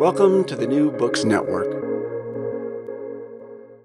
[0.00, 1.68] Welcome to the New Books Network.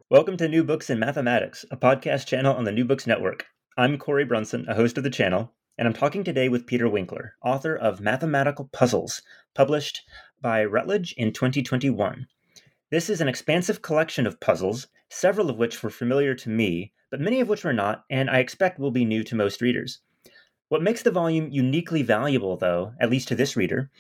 [0.09, 3.47] Welcome to New Books in Mathematics, a podcast channel on the New Books Network.
[3.77, 7.35] I'm Cory Brunson, a host of the channel, and I'm talking today with Peter Winkler,
[7.43, 10.03] author of Mathematical Puzzles, published
[10.41, 12.27] by Routledge in 2021.
[12.91, 17.19] This is an expansive collection of puzzles, several of which were familiar to me, but
[17.19, 19.99] many of which were not, and I expect will be new to most readers.
[20.69, 23.91] What makes the volume uniquely valuable, though, at least to this reader,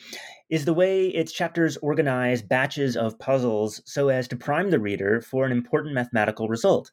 [0.49, 5.21] is the way its chapters organize batches of puzzles so as to prime the reader
[5.21, 6.91] for an important mathematical result.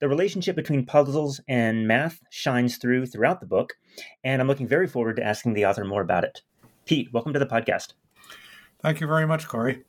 [0.00, 3.74] The relationship between puzzles and math shines through throughout the book,
[4.22, 6.42] and I'm looking very forward to asking the author more about it.
[6.84, 7.94] Pete, welcome to the podcast.
[8.82, 9.84] Thank you very much, Cory.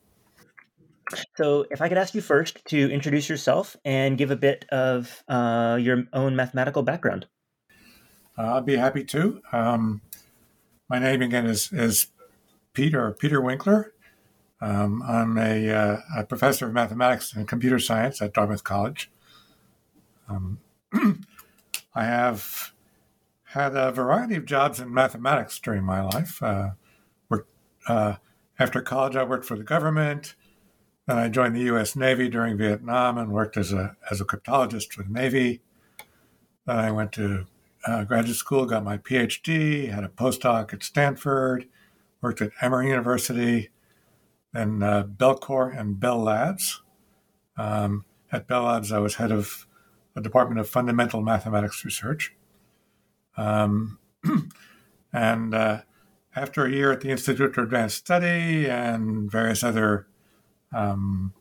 [1.36, 5.22] So, if I could ask you first to introduce yourself and give a bit of
[5.28, 7.26] uh, your own mathematical background.
[8.38, 9.40] Uh, I'd be happy to.
[9.52, 10.00] Um,
[10.88, 12.08] my name again is, is
[12.76, 13.94] Peter Peter Winkler.
[14.60, 19.10] Um, I'm a, uh, a, professor of mathematics and computer science at Dartmouth College.
[20.28, 20.58] Um,
[21.94, 22.72] I have
[23.44, 26.42] had a variety of jobs in mathematics during my life.
[26.42, 26.70] Uh,
[27.30, 27.50] worked,
[27.88, 28.16] uh,
[28.58, 30.34] after college, I worked for the government.
[31.06, 31.96] Then I joined the U.S.
[31.96, 35.62] Navy during Vietnam and worked as a as a cryptologist for the Navy.
[36.66, 37.46] Then I went to
[37.86, 41.68] uh, graduate school, got my PhD, had a postdoc at Stanford,
[42.20, 43.70] worked at Emory University,
[44.52, 46.82] then uh, Bellcore and Bell Labs.
[47.56, 49.66] Um, at Bell Labs, I was head of
[50.14, 52.34] the Department of Fundamental Mathematics Research.
[53.36, 53.98] Um,
[55.12, 55.82] and uh,
[56.34, 60.06] after a year at the Institute for Advanced Study and various other
[60.74, 61.32] um,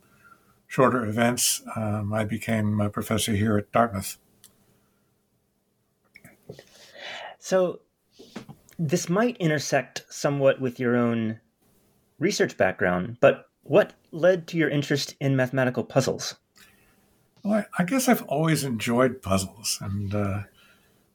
[0.68, 4.18] shorter events, um, I became a professor here at Dartmouth.
[7.40, 7.82] So,
[8.78, 11.40] this might intersect somewhat with your own
[12.20, 16.36] research background, but what led to your interest in mathematical puzzles?
[17.44, 20.44] Well, I, I guess I've always enjoyed puzzles, and uh,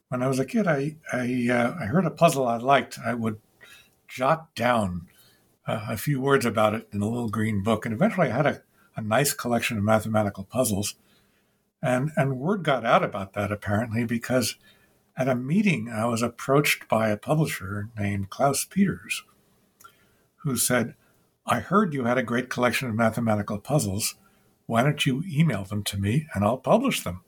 [0.09, 2.99] when I was a kid, I I, uh, I, heard a puzzle I liked.
[3.05, 3.41] I would
[4.09, 5.09] jot down
[5.67, 8.47] uh, a few words about it in a little green book, and eventually I had
[8.47, 8.63] a,
[8.97, 10.95] a nice collection of mathematical puzzles.
[11.83, 14.57] And and word got out about that apparently because
[15.21, 19.23] at a meeting, I was approached by a publisher named Klaus Peters,
[20.37, 20.95] who said,
[21.45, 24.15] I heard you had a great collection of mathematical puzzles.
[24.65, 27.21] Why don't you email them to me and I'll publish them?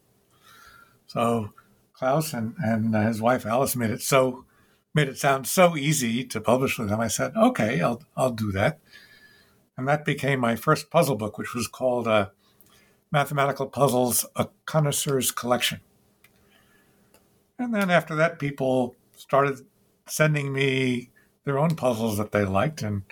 [1.06, 1.52] So
[1.92, 4.47] Klaus and, and his wife Alice made it so
[4.94, 7.00] made it sound so easy to publish with them.
[7.00, 8.78] I said, okay, I'll I'll do that.
[9.76, 12.31] And that became my first puzzle book, which was called uh,
[13.10, 15.81] Mathematical Puzzles: A Connoisseur's Collection.
[17.62, 19.64] And then after that, people started
[20.06, 21.11] sending me
[21.44, 23.03] their own puzzles that they liked, and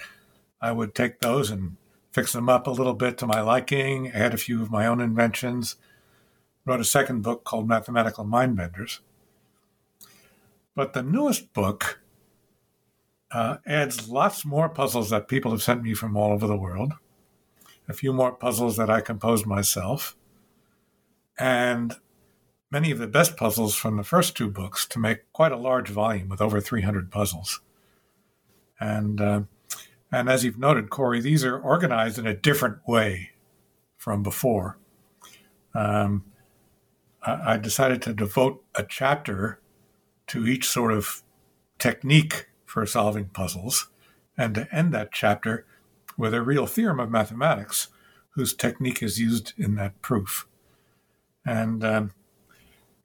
[0.61, 1.76] I would take those and
[2.12, 5.00] fix them up a little bit to my liking, add a few of my own
[5.00, 5.76] inventions.
[6.67, 8.99] Wrote a second book called Mathematical Mindbenders.
[10.75, 12.00] But the newest book
[13.31, 16.94] uh, adds lots more puzzles that people have sent me from all over the world,
[17.88, 20.17] a few more puzzles that I composed myself,
[21.38, 21.94] and
[22.70, 25.88] many of the best puzzles from the first two books to make quite a large
[25.88, 27.61] volume with over 300 puzzles.
[28.78, 29.43] And uh,
[30.12, 33.31] and as you've noted, Cory, these are organized in a different way
[33.96, 34.78] from before.
[35.75, 36.25] um,
[37.22, 39.61] I, I decided to devote a chapter
[40.28, 41.23] to each sort of
[41.78, 43.88] technique for solving puzzles,
[44.37, 45.66] and to end that chapter
[46.16, 47.88] with a real theorem of mathematics
[48.31, 50.46] whose technique is used in that proof.
[51.44, 52.12] And um,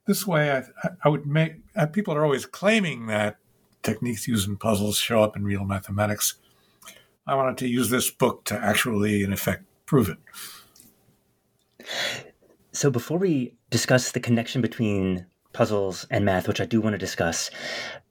[0.06, 0.64] this way, I,
[1.04, 3.38] I would make uh, people are always claiming that
[3.82, 6.34] techniques used in puzzles show up in real mathematics.
[7.26, 10.18] I wanted to use this book to actually, in effect, prove it.
[12.72, 16.98] So before we discuss the connection between puzzles and math, which I do want to
[16.98, 17.50] discuss,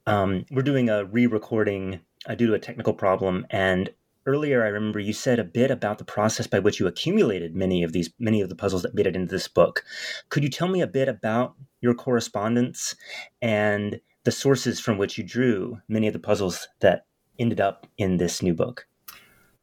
[0.05, 3.93] um, we're doing a re-recording uh, due to a technical problem, and
[4.25, 7.83] earlier I remember you said a bit about the process by which you accumulated many
[7.83, 9.83] of these many of the puzzles that made it into this book.
[10.29, 12.95] Could you tell me a bit about your correspondence
[13.41, 17.05] and the sources from which you drew many of the puzzles that
[17.37, 18.87] ended up in this new book?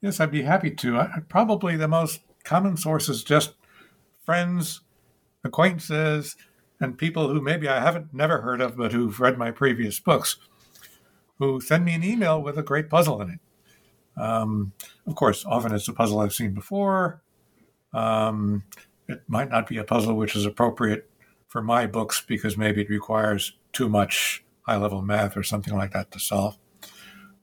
[0.01, 0.99] Yes, I'd be happy to.
[0.99, 3.55] I, probably the most common source is just
[4.25, 4.81] friends,
[5.45, 6.37] acquaintances,
[6.81, 10.37] and people who maybe I haven't never heard of, but who've read my previous books,
[11.39, 13.41] who send me an email with a great puzzle in it.
[14.17, 14.73] Um,
[15.07, 17.23] of course, often it's a puzzle I've seen before.
[17.93, 18.65] Um,
[19.09, 21.11] it might not be a puzzle which is appropriate
[21.49, 25.93] for my books because maybe it requires too much high level math or something like
[25.93, 26.57] that to solve.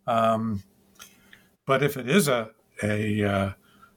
[0.07, 0.63] Um,
[1.66, 2.51] but if it is a
[2.81, 3.51] a, uh,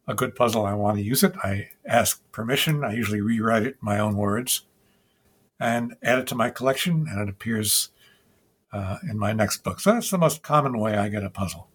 [0.08, 1.34] a good puzzle, I want to use it.
[1.42, 2.84] I ask permission.
[2.84, 4.62] I usually rewrite it in my own words
[5.60, 7.90] and add it to my collection, and it appears
[8.72, 9.80] uh, in my next book.
[9.80, 11.68] So that's the most common way I get a puzzle.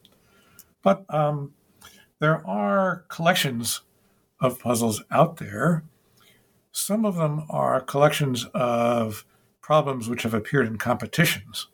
[0.87, 1.51] But um,
[2.19, 3.81] there are collections
[4.39, 5.83] of puzzles out there.
[6.71, 9.25] Some of them are collections of
[9.59, 11.67] problems which have appeared in competitions.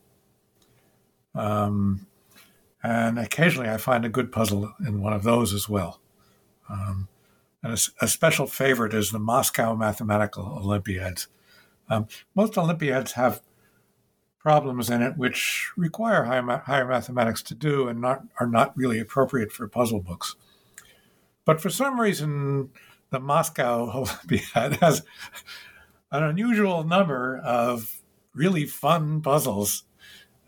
[1.36, 2.07] Um,
[2.81, 6.01] and occasionally I find a good puzzle in one of those as well.
[6.68, 7.07] Um,
[7.62, 11.27] and a, a, special favorite is the Moscow Mathematical Olympiads.
[11.88, 13.44] Um, most Olympiads have
[14.44, 19.00] problems in it which require higher, higher mathematics to do and not, are not really
[19.00, 20.36] appropriate for puzzle books.
[21.45, 22.69] But for some reason,
[23.10, 25.01] the Moscow Olympiad has
[26.12, 28.01] an unusual number of
[28.36, 29.86] really fun puzzles.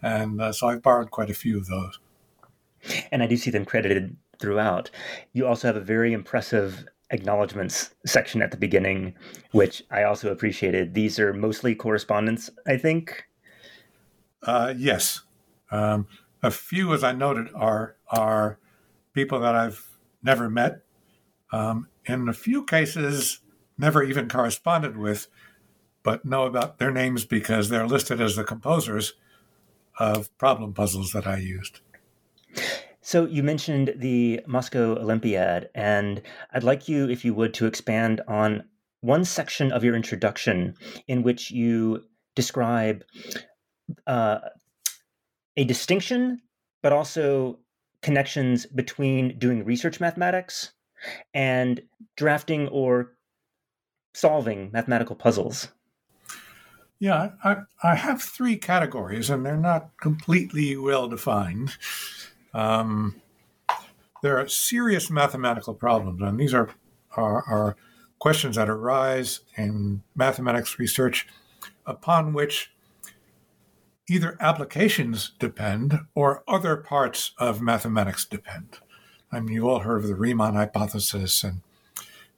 [0.01, 1.99] And uh, so I've borrowed quite a few of those.
[3.11, 4.91] And I do see them credited throughout.
[5.33, 9.15] You also have a very impressive acknowledgments section at the beginning,
[9.51, 10.93] which I also appreciated.
[10.93, 13.25] These are mostly correspondence, I think.
[14.45, 15.21] Uh, yes,
[15.71, 16.07] um,
[16.43, 18.59] a few, as I noted, are are
[19.13, 20.83] people that I've never met.
[21.51, 23.39] Um, in a few cases,
[23.77, 25.27] never even corresponded with,
[26.03, 29.13] but know about their names because they're listed as the composers
[29.97, 31.79] of problem puzzles that I used.
[33.01, 36.21] So you mentioned the Moscow Olympiad, and
[36.53, 38.63] I'd like you, if you would, to expand on
[39.01, 40.75] one section of your introduction
[41.07, 42.03] in which you
[42.35, 43.03] describe
[44.07, 44.39] uh,
[45.57, 46.41] a distinction,
[46.81, 47.59] but also
[48.01, 50.73] connections between doing research mathematics
[51.33, 51.81] and
[52.15, 53.15] drafting or
[54.13, 55.69] solving mathematical puzzles.
[56.99, 61.75] Yeah, I, I have three categories, and they're not completely well defined.
[62.53, 63.21] Um,
[64.21, 66.69] there are serious mathematical problems, and these are,
[67.17, 67.75] are, are
[68.19, 71.27] questions that arise in mathematics research
[71.85, 72.71] upon which
[74.07, 78.79] either applications depend or other parts of mathematics depend.
[79.31, 81.61] I mean, you've all heard of the Riemann hypothesis and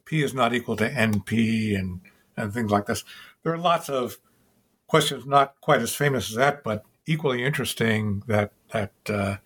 [0.06, 2.02] P is not equal to NP and,
[2.38, 3.04] and things like this.
[3.44, 4.18] There are lots of
[4.88, 9.38] questions not quite as famous as that, but equally interesting that, that uh,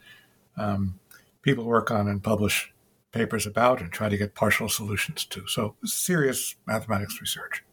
[0.56, 1.00] um,
[1.42, 2.72] people work on and publish
[3.12, 5.48] papers about and try to get partial solutions to.
[5.48, 7.64] So, serious mathematics research.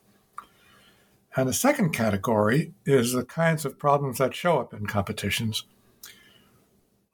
[1.38, 5.62] And the second category is the kinds of problems that show up in competitions,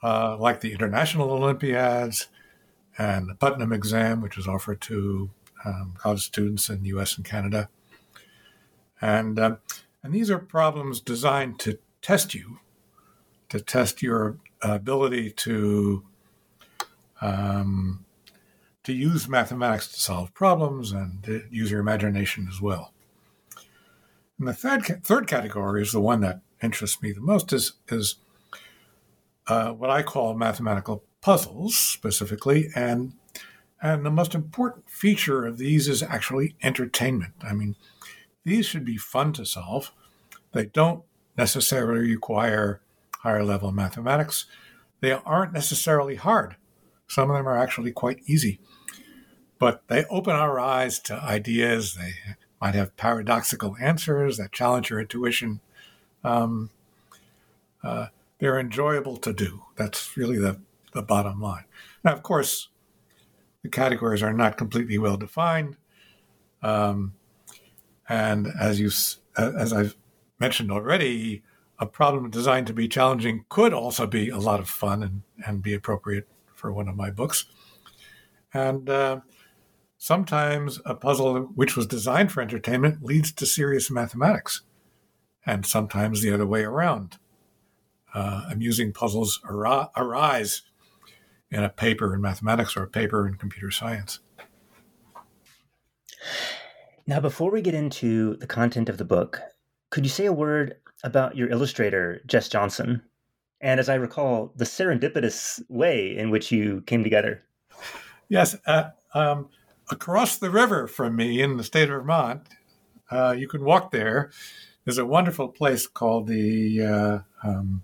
[0.03, 2.29] uh, like the International Olympiads
[2.97, 5.29] and the Putnam exam, which is offered to
[5.67, 7.69] um, college students in the US and Canada.
[8.99, 9.57] And, uh,
[10.03, 12.61] and these are problems designed to test you,
[13.51, 16.03] to test your ability to
[17.21, 18.07] um,
[18.85, 22.94] to use mathematics to solve problems and to use your imagination as well.
[24.39, 28.17] And the third, third category is the one that interests me the most is, is
[29.47, 32.69] uh, what I call mathematical puzzles specifically.
[32.75, 33.13] And,
[33.83, 37.35] and the most important feature of these is actually entertainment.
[37.43, 37.77] I mean,
[38.45, 39.93] these should be fun to solve.
[40.53, 41.05] They don't
[41.37, 42.81] necessarily require
[43.21, 44.47] higher level mathematics.
[45.01, 46.57] They aren't necessarily hard.
[47.09, 48.61] Some of them are actually quite easy.
[49.59, 51.95] But they open our eyes to ideas.
[51.95, 52.15] They
[52.65, 55.61] might have paradoxical answers that challenge your intuition.
[56.25, 56.71] Um,
[57.83, 58.07] uh,
[58.39, 59.65] they're enjoyable to do.
[59.77, 60.59] That's really the,
[60.95, 61.65] the bottom line.
[62.03, 62.69] Now, of course,
[63.63, 65.77] the categories are not completely well defined.
[66.63, 67.13] Um,
[68.09, 68.91] and as you
[69.37, 69.95] as I've
[70.41, 71.43] mentioned already,
[71.79, 75.63] a problem designed to be challenging could also be a lot of fun and, and
[75.63, 77.45] be appropriate for one of my books.
[78.55, 79.21] And uh,
[80.05, 84.61] sometimes a puzzle which was designed for entertainment leads to serious mathematics,
[85.47, 87.17] and sometimes the other way around.
[88.13, 90.61] Uh, amusing puzzles ar- arise
[91.51, 94.19] in a paper in mathematics or a paper in computer science.
[97.07, 99.41] Now, before we get into the content of the book,
[99.89, 103.01] could you say a word about your illustrator, Jess Johnson?
[103.63, 107.43] And as I recall, the serendipitous way in which you came together.
[108.29, 108.55] Yes.
[108.67, 109.49] Uh, um,
[109.91, 112.43] across the river from me in the state of Vermont,
[113.11, 114.31] uh, you can walk there.
[114.85, 117.83] There's a wonderful place called the, uh, um,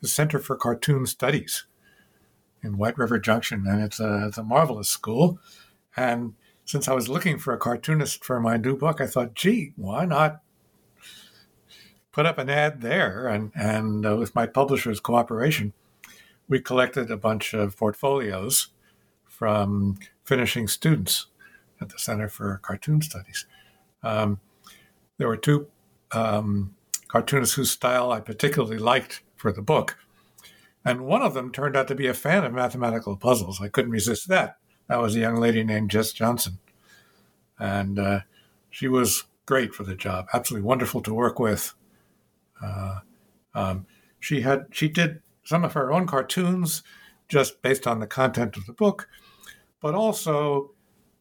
[0.00, 1.64] the Center for Cartoon Studies
[2.62, 5.38] in White River Junction, and it's a, it's a marvelous school.
[5.96, 9.72] And since I was looking for a cartoonist for my new book, I thought, gee,
[9.76, 10.42] why not
[12.12, 13.26] put up an ad there?
[13.26, 15.72] And, and uh, with my publisher's cooperation,
[16.48, 18.68] we collected a bunch of portfolios
[19.38, 21.26] from finishing students
[21.80, 23.46] at the Center for Cartoon Studies.
[24.02, 24.40] Um,
[25.16, 25.68] there were two
[26.10, 26.74] um,
[27.06, 29.96] cartoonists whose style I particularly liked for the book.
[30.84, 33.60] And one of them turned out to be a fan of mathematical puzzles.
[33.60, 34.56] I couldn't resist that.
[34.88, 36.58] That was a young lady named Jess Johnson.
[37.60, 38.20] And uh,
[38.70, 41.74] she was great for the job, absolutely wonderful to work with.
[42.60, 43.00] Uh,
[43.54, 43.86] um,
[44.18, 46.82] she had she did some of her own cartoons
[47.28, 49.08] just based on the content of the book,
[49.80, 50.72] but also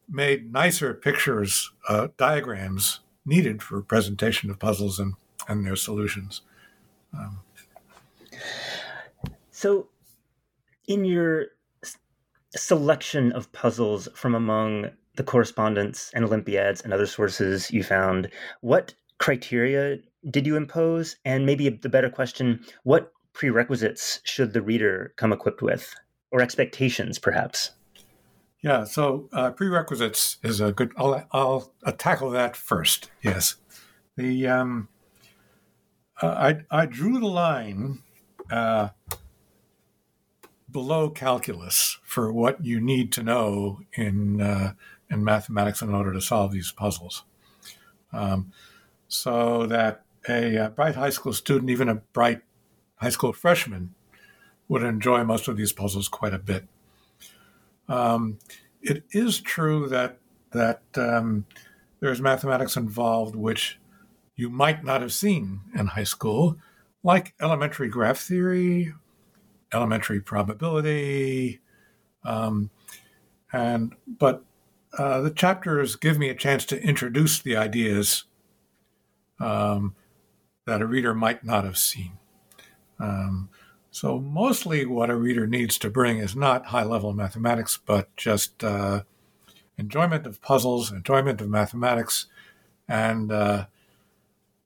[0.09, 5.15] made nicer pictures, uh, diagrams needed for presentation of puzzles and,
[5.47, 6.41] and their solutions.
[7.13, 7.39] Um,
[9.51, 9.89] so,
[10.87, 11.47] in your
[12.55, 18.29] selection of puzzles from among the correspondence and Olympiads and other sources you found,
[18.61, 19.97] what criteria
[20.29, 21.17] did you impose?
[21.25, 25.93] And maybe the better question, what prerequisites should the reader come equipped with,
[26.31, 27.71] or expectations, perhaps?
[28.67, 30.91] Yeah, so uh, prerequisites is a good.
[30.97, 33.09] I'll, I'll, I'll, tackle that first.
[33.21, 33.55] Yes,
[34.17, 34.89] the um,
[36.21, 38.03] uh, I I drew the line
[38.51, 38.89] uh,
[40.69, 44.73] below calculus for what you need to know in uh,
[45.09, 47.23] in mathematics in order to solve these puzzles.
[48.11, 48.51] Um,
[49.07, 52.41] so that a, a, bright high school student, even a bright
[52.97, 53.95] high school freshman,
[54.67, 56.67] would enjoy most of these puzzles quite a bit.
[57.89, 58.39] Um,
[58.81, 60.19] it is true that
[60.51, 61.45] that um,
[61.99, 63.79] there's mathematics involved which
[64.35, 66.57] you might not have seen in high school,
[67.03, 68.93] like elementary graph theory
[69.73, 71.59] elementary probability.
[72.23, 72.69] Um,
[73.51, 74.43] and but
[74.97, 78.23] uh, the chapters give me a chance to introduce the ideas
[79.39, 79.95] um,
[80.65, 82.13] that a reader might not have seen.
[82.99, 83.49] Um,
[83.97, 88.63] so mostly what a reader needs to bring is not high level mathematics, but just
[88.63, 89.01] uh,
[89.75, 92.27] enjoyment of puzzles, enjoyment of mathematics,
[92.87, 93.65] and uh,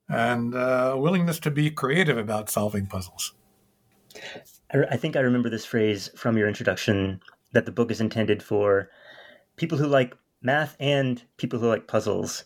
[0.09, 3.33] and uh, willingness to be creative about solving puzzles.
[4.73, 7.21] I, think I remember this phrase from your introduction
[7.53, 8.89] that the book is intended for
[9.55, 12.43] people who like math and people who like puzzles.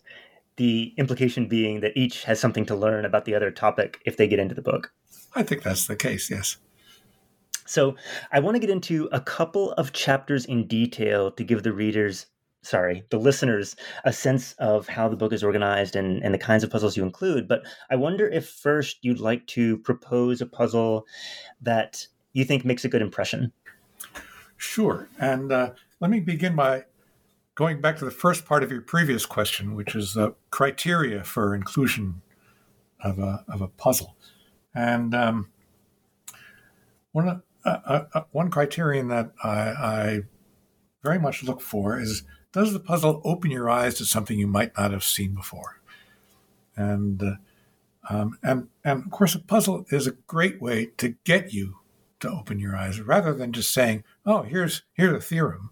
[0.58, 4.28] The implication being that each has something to learn about the other topic if they
[4.28, 4.94] get into the book.
[5.34, 6.58] I think that's the case, yes.
[7.66, 7.96] So
[8.32, 12.28] I want to get into a couple of chapters in detail to give the readers
[12.66, 16.64] sorry, the listeners a sense of how the book is organized and, and the kinds
[16.64, 17.48] of puzzles you include.
[17.48, 21.06] But I wonder if first you'd like to propose a puzzle
[21.62, 23.54] that you think makes a good impression?
[24.58, 25.08] Sure.
[25.20, 26.86] And uh, let me begin by
[27.56, 31.56] going back to the first part of your previous question, which is the criteria for
[31.56, 32.22] inclusion
[33.00, 34.18] of a, of a puzzle.
[34.74, 35.50] And um,
[37.14, 40.20] one, uh, uh, one criterion that I, I
[41.04, 44.78] very much look for is does the puzzle open your eyes to something you might
[44.78, 45.82] not have seen before?
[46.76, 47.36] And uh,
[48.10, 51.80] um, and and of course, a puzzle is a great way to get you
[52.20, 55.72] to open your eyes rather than just saying, oh, here's, here's a theorem.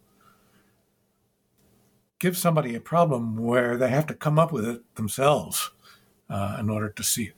[2.20, 5.72] Give somebody a problem where they have to come up with it themselves
[6.30, 7.36] uh, in order to see it.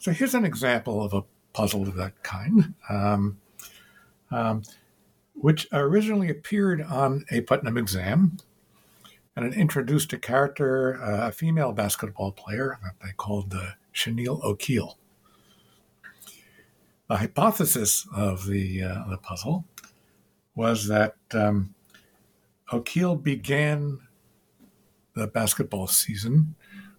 [0.00, 3.38] So here's an example of a puzzle of that kind, um,
[4.30, 4.62] um,
[5.34, 8.38] which originally appeared on a Putnam exam.
[9.34, 14.42] and it introduced a character, uh, a female basketball player that they called uh, Shanille
[14.42, 14.96] O'Keal.
[17.08, 19.66] The hypothesis of the, uh, the puzzle
[20.54, 21.74] was that um,
[22.72, 24.00] O'Keal began
[25.14, 26.54] the basketball season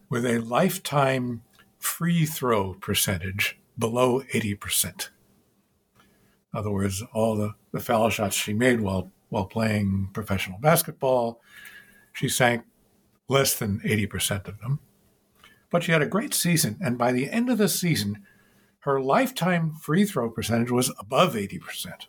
[0.09, 1.41] with a lifetime
[1.79, 5.09] free throw percentage below 80%.
[6.53, 11.41] In other words, all the, the foul shots she made while, while playing professional basketball,
[12.13, 12.63] she sank
[13.27, 14.79] less than 80% of them.
[15.69, 18.23] But she had a great season, and by the end of the season,
[18.79, 22.07] her lifetime free throw percentage was above 80%.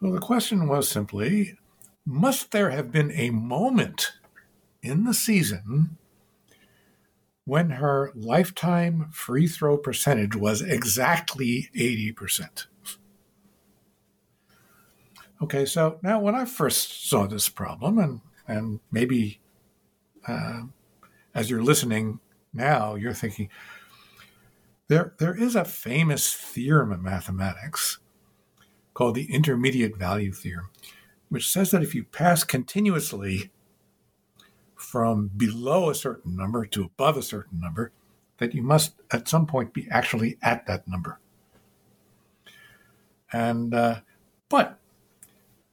[0.00, 1.56] So the question was simply
[2.06, 4.12] must there have been a moment
[4.82, 5.96] in the season
[7.44, 12.66] when her lifetime free throw percentage was exactly 80%?
[15.42, 19.40] Okay, so now when I first saw this problem, and, and maybe
[20.26, 20.62] uh,
[21.34, 22.20] as you're listening
[22.52, 23.50] now, you're thinking,
[24.88, 27.98] there, there is a famous theorem in mathematics
[28.94, 30.70] called the intermediate value theorem,
[31.28, 33.50] which says that if you pass continuously
[34.84, 37.90] from below a certain number to above a certain number,
[38.38, 41.18] that you must at some point be actually at that number.
[43.32, 44.00] And uh,
[44.48, 44.78] but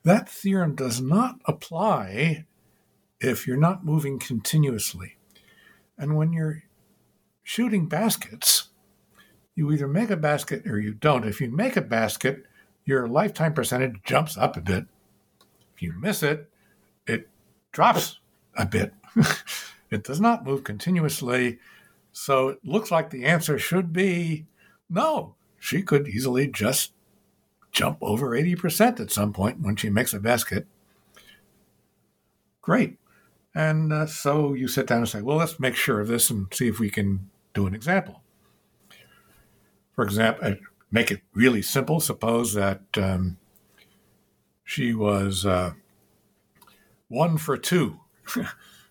[0.03, 2.46] that theorem does not apply
[3.20, 5.18] if you're not moving continuously.
[5.98, 6.63] And when you're
[7.44, 8.70] shooting baskets,
[9.53, 11.27] you either make a basket or you don't.
[11.27, 12.46] If you make a basket,
[12.86, 14.86] your lifetime percentage jumps up a bit.
[15.75, 16.50] If you miss it,
[17.06, 17.30] it
[17.72, 18.20] drops
[18.56, 18.94] a bit.
[19.91, 21.60] it does not move continuously.
[22.12, 24.46] So it looks like the answer should be
[24.89, 25.36] no.
[25.60, 26.94] She could easily just
[27.72, 30.68] jump over 80% at some point when she makes a basket.
[32.62, 32.98] Great.
[33.53, 36.48] And uh, so you sit down and say, well, let's make sure of this and
[36.53, 38.22] see if we can do an example.
[39.94, 40.55] For example,
[40.90, 42.00] make it really simple.
[42.00, 43.38] Suppose that um,
[44.64, 45.74] she was uh,
[47.07, 48.00] one for two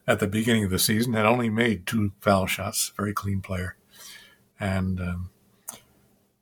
[0.07, 3.77] at the beginning of the season, had only made two foul shots, very clean player,
[4.59, 5.31] and um,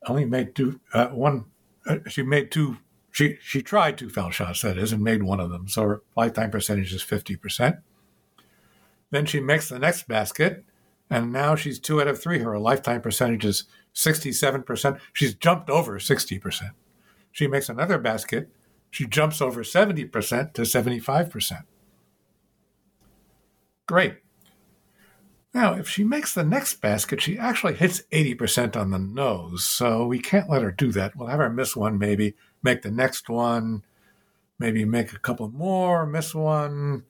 [0.06, 0.80] only made two.
[0.92, 1.46] Uh, one,
[1.86, 2.78] uh, she made two.
[3.10, 5.68] She she tried two foul shots, that is, and made one of them.
[5.68, 7.76] So her lifetime percentage is fifty percent.
[9.10, 10.64] Then she makes the next basket,
[11.10, 12.40] and now she's two out of three.
[12.40, 15.00] Her lifetime percentage is 67%.
[15.12, 16.70] She's jumped over 60%.
[17.32, 18.50] She makes another basket.
[18.90, 21.62] She jumps over 70% to 75%.
[23.88, 24.16] Great.
[25.54, 29.64] Now, if she makes the next basket, she actually hits 80% on the nose.
[29.64, 31.16] So we can't let her do that.
[31.16, 33.82] We'll have her miss one, maybe, make the next one,
[34.58, 37.04] maybe make a couple more, miss one.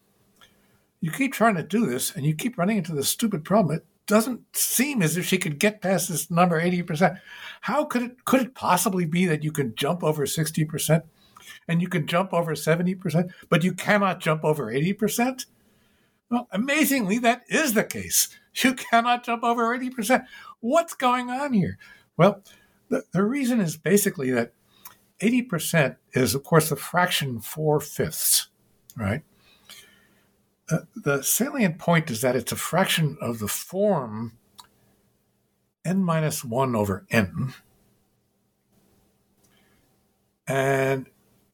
[1.00, 3.78] You keep trying to do this and you keep running into this stupid problem.
[3.78, 7.18] It doesn't seem as if she could get past this number 80%.
[7.62, 11.02] How could it could it possibly be that you can jump over 60%
[11.66, 15.44] and you can jump over 70%, but you cannot jump over 80%?
[16.30, 18.28] Well, amazingly, that is the case.
[18.64, 20.24] You cannot jump over 80%.
[20.58, 21.78] What's going on here?
[22.16, 22.42] Well,
[22.88, 24.52] the, the reason is basically that
[25.20, 28.48] 80% is, of course, the fraction four fifths,
[28.96, 29.22] right?
[30.70, 34.36] Uh, the salient point is that it's a fraction of the form
[35.84, 37.54] n minus 1 over n.
[40.46, 41.08] And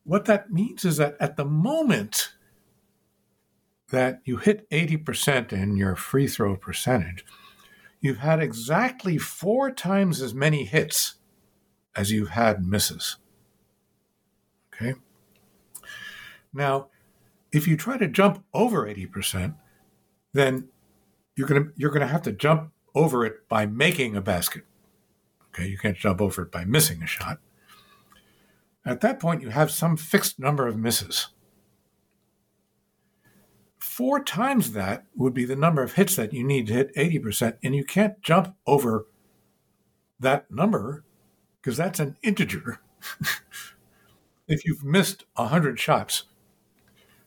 [0.04, 2.33] what that means is that at the moment
[3.90, 7.24] that you hit 80% in your free throw percentage,
[8.00, 11.14] you've had exactly four times as many hits
[11.94, 13.16] as you've had misses.
[14.74, 14.94] Okay?
[16.52, 16.88] Now,
[17.52, 19.54] if you try to jump over 80%,
[20.32, 20.68] then
[21.36, 24.64] you're going to you're going to have to jump over it by making a basket.
[25.48, 27.38] Okay, you can't jump over it by missing a shot.
[28.84, 31.28] At that point, you have some fixed number of misses.
[33.84, 37.58] Four times that would be the number of hits that you need to hit 80%,
[37.62, 39.06] and you can't jump over
[40.18, 41.04] that number
[41.60, 42.80] because that's an integer.
[44.48, 46.24] if you've missed 100 shots,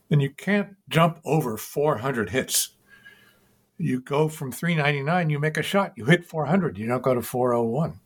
[0.09, 2.71] then you can't jump over 400 hits.
[3.77, 7.21] You go from 399, you make a shot, you hit 400, you don't go to
[7.21, 7.99] 401.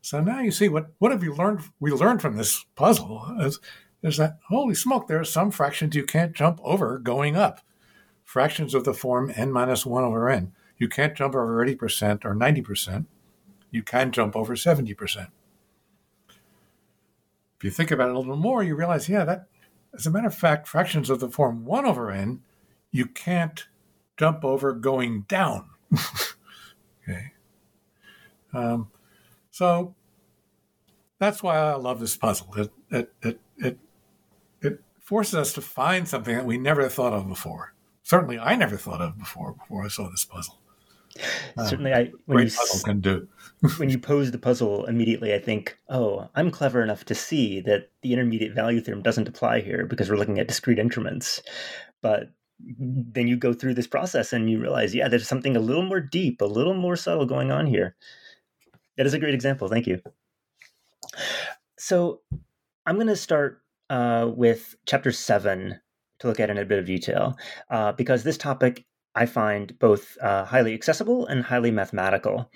[0.00, 1.60] So now you see what what have you learned?
[1.78, 3.60] We learned from this puzzle is,
[4.02, 7.60] is that holy smoke, there are some fractions you can't jump over going up.
[8.24, 10.52] Fractions of the form n minus one over n.
[10.76, 13.06] You can't jump over 80% or 90%.
[13.70, 15.28] You can jump over 70%.
[17.58, 19.48] If you think about it a little more, you realize, yeah, that
[19.94, 22.42] as a matter of fact, fractions of the form 1 over n,
[22.92, 23.66] you can't
[24.16, 25.70] jump over going down.
[27.02, 27.32] okay.
[28.52, 28.90] Um,
[29.50, 29.94] so
[31.18, 32.54] that's why I love this puzzle.
[32.56, 33.78] It, it, it, it
[35.08, 37.72] forces us to find something that we never thought of before.
[38.02, 40.58] Certainly, I never thought of before before I saw this puzzle.
[41.56, 43.26] Uh, Certainly, I when great you puzzle can do.
[43.78, 47.90] when you pose the puzzle immediately, I think, oh, I'm clever enough to see that
[48.02, 51.40] the intermediate value theorem doesn't apply here because we're looking at discrete increments.
[52.02, 55.84] But then you go through this process and you realize, yeah, there's something a little
[55.84, 57.96] more deep, a little more subtle going on here.
[58.98, 59.68] That is a great example.
[59.68, 60.02] Thank you.
[61.78, 62.20] So
[62.84, 65.80] I'm going to start uh, with chapter seven
[66.20, 67.36] to look at in a bit of detail
[67.70, 72.50] uh, because this topic I find both uh, highly accessible and highly mathematical.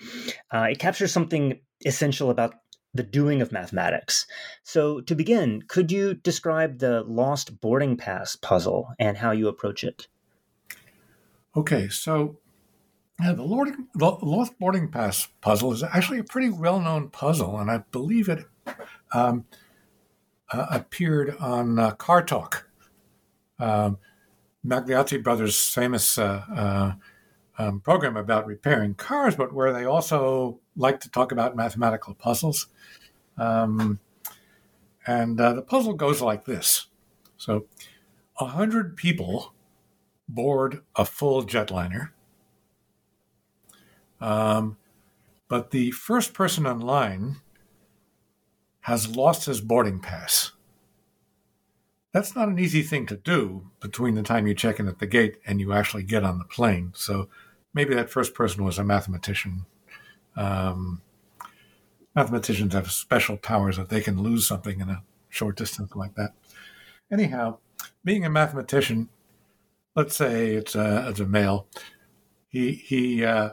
[0.51, 2.55] Uh, it captures something essential about
[2.93, 4.25] the doing of mathematics.
[4.63, 9.83] So, to begin, could you describe the lost boarding pass puzzle and how you approach
[9.83, 10.07] it?
[11.55, 12.39] Okay, so
[13.19, 17.69] yeah, the, Lord, lost boarding pass puzzle is actually a pretty well known puzzle, and
[17.69, 18.45] I believe it
[19.13, 19.45] um,
[20.53, 22.69] uh, appeared on uh, Car Talk.
[23.59, 23.97] Um,
[24.65, 26.93] Magliozzi brothers' famous uh, uh,
[27.57, 32.67] um, program about repairing cars, but where they also like to talk about mathematical puzzles.
[33.37, 33.99] Um,
[35.05, 36.87] and uh, the puzzle goes like this:
[37.35, 37.65] so,
[38.39, 39.53] a hundred people
[40.29, 42.11] board a full jetliner,
[44.21, 44.77] um,
[45.49, 47.37] but the first person on line
[48.83, 50.51] has lost his boarding pass.
[52.11, 55.07] That's not an easy thing to do between the time you check in at the
[55.07, 56.91] gate and you actually get on the plane.
[56.95, 57.27] So
[57.73, 59.65] maybe that first person was a mathematician.
[60.35, 61.01] Um,
[62.15, 66.33] mathematicians have special powers that they can lose something in a short distance like that.
[67.11, 67.57] Anyhow,
[68.03, 69.09] being a mathematician,
[69.95, 71.67] let's say it's a, it's a male,
[72.49, 73.51] he he uh,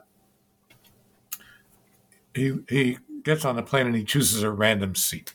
[2.34, 5.34] he he gets on the plane and he chooses a random seat.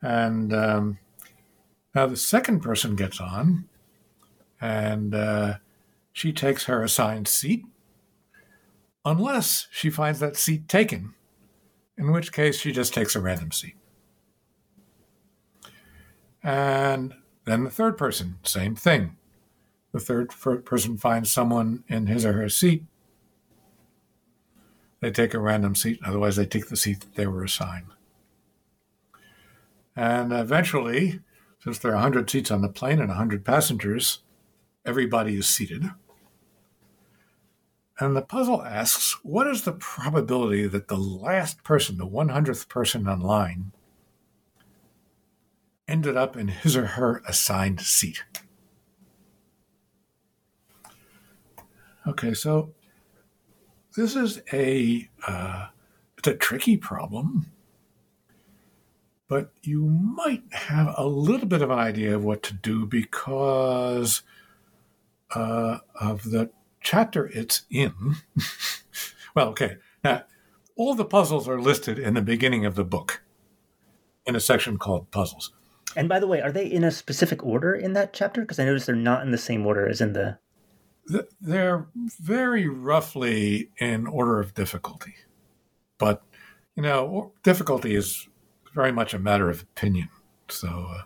[0.00, 0.98] And um,
[1.94, 3.68] now the second person gets on,
[4.60, 5.54] and uh,
[6.12, 7.64] she takes her assigned seat,
[9.04, 11.14] unless she finds that seat taken,
[11.96, 13.76] in which case she just takes a random seat.
[16.42, 19.16] And then the third person, same thing.
[19.92, 20.30] The third
[20.64, 22.84] person finds someone in his or her seat.
[25.02, 27.88] They take a random seat, otherwise, they take the seat that they were assigned.
[29.96, 31.18] And eventually,
[31.58, 34.20] since there are 100 seats on the plane and 100 passengers,
[34.86, 35.90] everybody is seated.
[37.98, 43.08] And the puzzle asks what is the probability that the last person, the 100th person
[43.08, 43.72] on line,
[45.88, 48.22] ended up in his or her assigned seat?
[52.06, 52.72] Okay, so
[53.96, 55.68] this is a uh,
[56.18, 57.52] it's a tricky problem
[59.32, 64.20] but you might have a little bit of an idea of what to do because
[65.34, 66.50] uh, of the
[66.82, 68.16] chapter it's in.
[69.34, 69.76] well, okay.
[70.04, 70.24] Now,
[70.76, 73.22] all the puzzles are listed in the beginning of the book
[74.26, 75.50] in a section called puzzles.
[75.96, 78.42] And by the way, are they in a specific order in that chapter?
[78.42, 80.38] Because I noticed they're not in the same order as in the.
[81.40, 81.86] They're
[82.20, 85.14] very roughly in order of difficulty.
[85.98, 86.22] But,
[86.76, 88.28] you know, difficulty is
[88.74, 90.08] very much a matter of opinion.
[90.48, 91.02] So uh,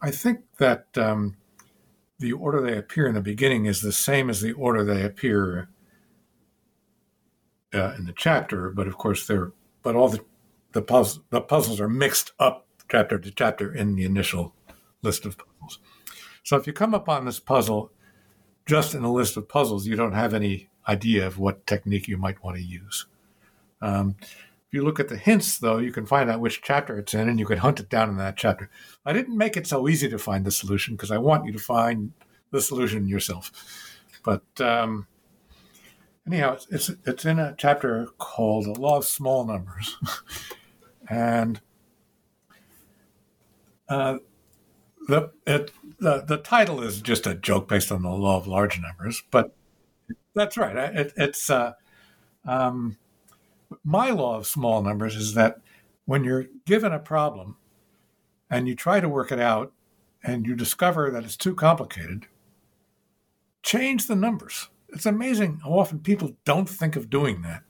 [0.00, 1.36] I think that um,
[2.18, 5.68] the order they appear in the beginning is the same as the order they appear
[7.74, 10.24] uh, in the chapter, but of course they're but all the
[10.72, 14.54] the, the puzzles are mixed up chapter to chapter in the initial
[15.02, 15.78] list of puzzles.
[16.44, 17.91] So if you come upon this puzzle
[18.66, 22.16] just in a list of puzzles, you don't have any idea of what technique you
[22.16, 23.06] might want to use.
[23.80, 27.14] Um, if you look at the hints, though, you can find out which chapter it's
[27.14, 28.70] in and you can hunt it down in that chapter.
[29.04, 31.58] I didn't make it so easy to find the solution because I want you to
[31.58, 32.12] find
[32.50, 33.50] the solution yourself.
[34.24, 35.06] But um,
[36.26, 39.96] anyhow, it's, it's, it's in a chapter called The Law of Small Numbers.
[41.08, 41.60] and
[43.88, 44.18] uh,
[45.08, 48.80] the, it, the, the title is just a joke based on the law of large
[48.80, 49.54] numbers, but
[50.34, 50.76] that's right.
[50.76, 51.72] It, it's uh,
[52.44, 52.96] um,
[53.84, 55.60] my law of small numbers is that
[56.04, 57.56] when you're given a problem
[58.50, 59.72] and you try to work it out
[60.22, 62.26] and you discover that it's too complicated,
[63.62, 64.68] change the numbers.
[64.88, 67.62] It's amazing how often people don't think of doing that.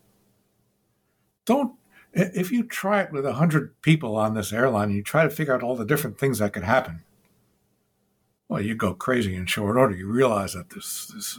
[1.44, 1.74] Don't
[2.14, 5.54] if you try it with 100 people on this airline and you try to figure
[5.54, 7.04] out all the different things that could happen,
[8.52, 9.96] well, you go crazy in short order.
[9.96, 11.38] You realize that this, this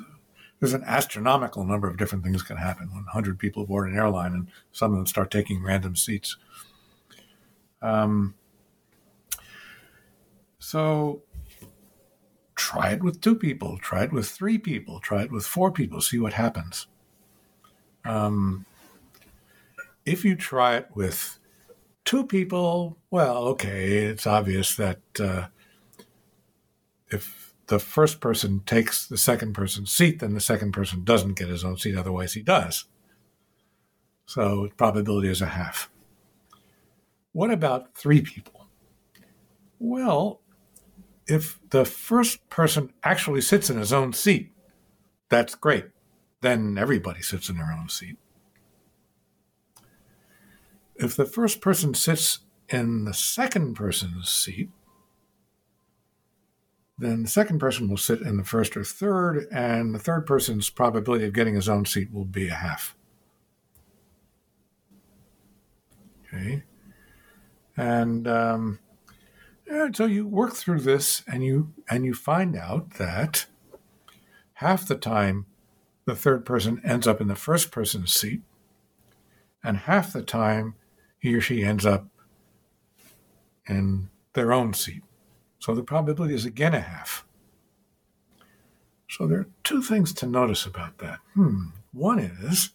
[0.60, 4.34] there's an astronomical number of different things can happen when 100 people board an airline
[4.34, 6.38] and some of them start taking random seats.
[7.84, 8.34] Um,
[10.58, 11.22] so
[12.56, 16.02] try it with two people, try it with three people, try it with four people,
[16.02, 16.88] see what happens.
[18.06, 18.66] Um,
[20.04, 21.38] if you try it with
[22.06, 25.48] two people, well, okay, it's obvious that uh,
[27.14, 31.50] if the first person takes the second person's seat, then the second person doesn't get
[31.50, 32.86] his own seat, otherwise, he does.
[34.26, 35.90] So probability is a half.
[37.32, 38.68] What about three people?
[39.80, 40.42] Well,
[41.28, 44.52] if the first person actually sits in his own seat,
[45.30, 45.86] that's great.
[46.42, 48.18] Then everybody sits in their own seat
[50.96, 54.70] if the first person sits in the second person's seat,
[56.98, 60.70] then the second person will sit in the first or third, and the third person's
[60.70, 62.96] probability of getting his own seat will be a half.
[66.28, 66.64] Okay.
[67.76, 68.80] And, um,
[69.94, 73.48] so you work through this and you and you find out that
[74.56, 75.46] half the time
[76.06, 78.42] the third person ends up in the first person's seat
[79.64, 80.76] and half the time
[81.18, 82.08] he or she ends up
[83.68, 85.02] in their own seat.
[85.64, 87.26] So the probability is again a half.
[89.10, 91.20] So there are two things to notice about that.
[91.36, 91.68] Hmm.
[91.94, 92.72] One is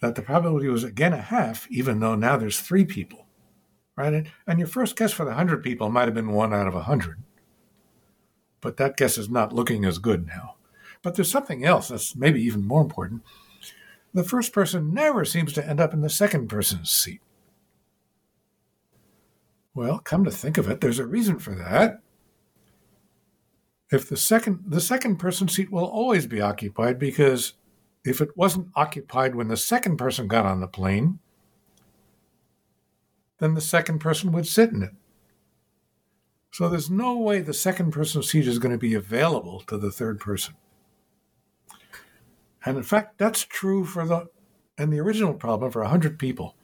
[0.00, 3.24] that the probability was again a half, even though now there's three people,
[3.96, 4.26] right?
[4.46, 6.84] And your first guess for the 100 people might have been one out of a
[6.84, 7.22] 100.
[8.60, 10.56] But that guess is not looking as good now.
[11.00, 13.22] But there's something else that's maybe even more important
[14.12, 17.20] the first person never seems to end up in the second person's seat.
[19.74, 22.00] Well, come to think of it, there's a reason for that.
[23.90, 27.54] If the second the second person's seat will always be occupied because
[28.04, 31.18] if it wasn't occupied when the second person got on the plane,
[33.38, 34.92] then the second person would sit in it.
[36.52, 39.90] So there's no way the second person's seat is going to be available to the
[39.90, 40.54] third person.
[42.64, 44.28] And in fact, that's true for the
[44.78, 46.56] in the original problem for 100 people.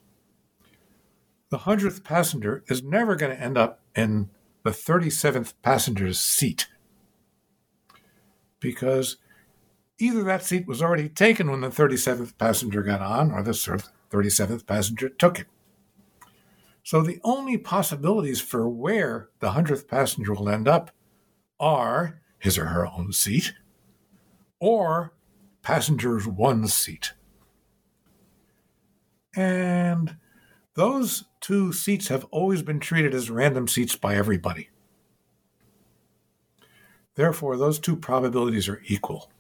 [1.49, 4.31] The 100th passenger is never going to end up in
[4.65, 6.67] the 37th passenger's seat
[8.59, 9.19] because
[9.99, 14.67] either that seat was already taken when the 37th passenger got on or the 37th
[14.67, 15.47] passenger took it.
[16.83, 20.91] So the only possibilities for where the 100th passenger will end up
[21.61, 23.55] are his or her own seat
[24.61, 25.13] or
[25.63, 27.13] passenger's one seat.
[29.35, 30.17] And
[30.75, 34.69] those two seats have always been treated as random seats by everybody.
[37.15, 39.31] Therefore, those two probabilities are equal.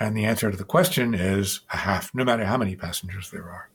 [0.00, 3.48] And the answer to the question is a half, no matter how many passengers there
[3.48, 3.70] are.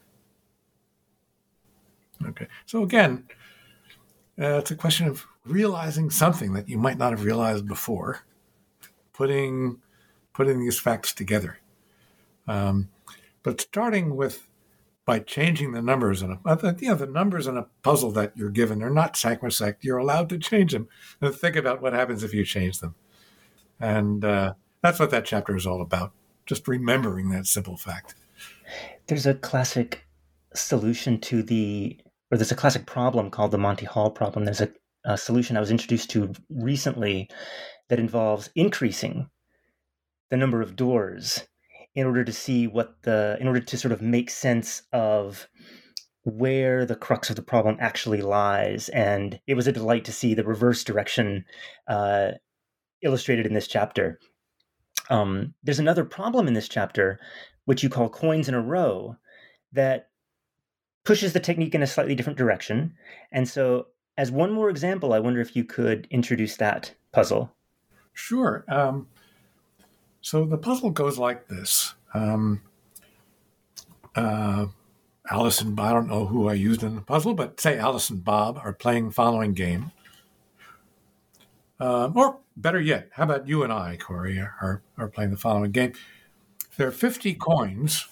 [2.27, 3.23] Okay, so again,
[4.37, 8.25] uh, it's a question of realizing something that you might not have realized before,
[9.13, 9.79] putting
[10.33, 11.59] putting these facts together.
[12.45, 12.89] Um,
[13.41, 14.49] but starting with
[15.05, 18.49] by changing the numbers in a you know the numbers in a puzzle that you're
[18.49, 19.83] given are not sacrosanct.
[19.83, 20.87] You're allowed to change them
[21.21, 22.95] and think about what happens if you change them,
[23.79, 26.11] and uh, that's what that chapter is all about.
[26.45, 28.15] Just remembering that simple fact.
[29.07, 30.05] There's a classic
[30.53, 31.99] solution to the,
[32.31, 34.45] or there's a classic problem called the Monty Hall problem.
[34.45, 34.71] There's a,
[35.05, 37.29] a solution I was introduced to recently
[37.89, 39.29] that involves increasing
[40.31, 41.47] the number of doors
[41.95, 45.47] in order to see what the in order to sort of make sense of
[46.23, 48.89] where the crux of the problem actually lies.
[48.89, 51.45] And it was a delight to see the reverse direction
[51.87, 52.31] uh,
[53.01, 54.19] illustrated in this chapter.
[55.09, 57.19] Um, there's another problem in this chapter
[57.65, 59.15] which you call coins in a row
[59.71, 60.09] that
[61.03, 62.93] pushes the technique in a slightly different direction.
[63.31, 67.51] And so as one more example i wonder if you could introduce that puzzle.
[68.13, 68.65] Sure.
[68.67, 69.07] Um,
[70.25, 71.93] so the puzzle goes like this.
[72.15, 72.63] Um,
[74.15, 74.65] uh,
[75.29, 78.23] Alice and I don't know who I used in the puzzle, but say Alice and
[78.23, 79.91] Bob are playing following game.
[81.79, 85.69] Uh, or better yet, how about you and I, Cory, are, are playing the following
[85.69, 85.93] game?
[86.75, 88.07] There are 50 coins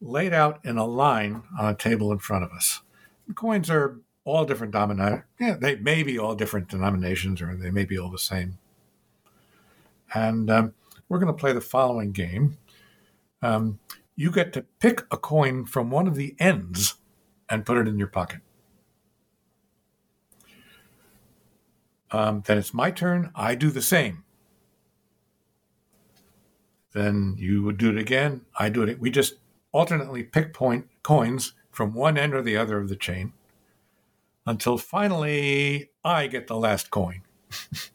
[0.00, 2.80] laid out in a line on a table in front of us.
[3.28, 5.22] The coins are all different denominations.
[5.38, 8.58] Yeah, they may be all different denominations or they may be all the same.
[10.12, 10.74] And um,
[11.10, 12.56] we're going to play the following game.
[13.42, 13.80] Um,
[14.16, 16.94] you get to pick a coin from one of the ends
[17.48, 18.40] and put it in your pocket.
[22.12, 23.32] Um, then it's my turn.
[23.34, 24.24] I do the same.
[26.92, 28.42] Then you would do it again.
[28.58, 29.00] I do it.
[29.00, 29.34] We just
[29.72, 33.32] alternately pick point coins from one end or the other of the chain
[34.46, 37.22] until finally I get the last coin.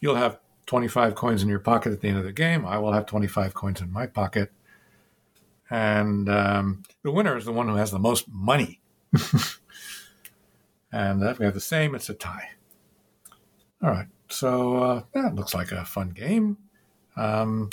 [0.00, 2.66] You'll have 25 coins in your pocket at the end of the game.
[2.66, 4.52] I will have 25 coins in my pocket.
[5.70, 8.80] And um, the winner is the one who has the most money.
[10.92, 12.50] and if we have the same, it's a tie.
[13.82, 14.08] All right.
[14.28, 16.58] So uh, that looks like a fun game.
[17.16, 17.70] Um,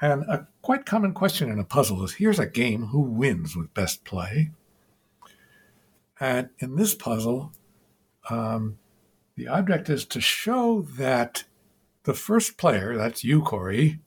[0.00, 3.72] and a quite common question in a puzzle is here's a game, who wins with
[3.72, 4.50] best play?
[6.20, 7.52] And in this puzzle,
[8.28, 8.78] um,
[9.36, 11.44] the object is to show that
[12.06, 13.98] the first player, that's you, Cory,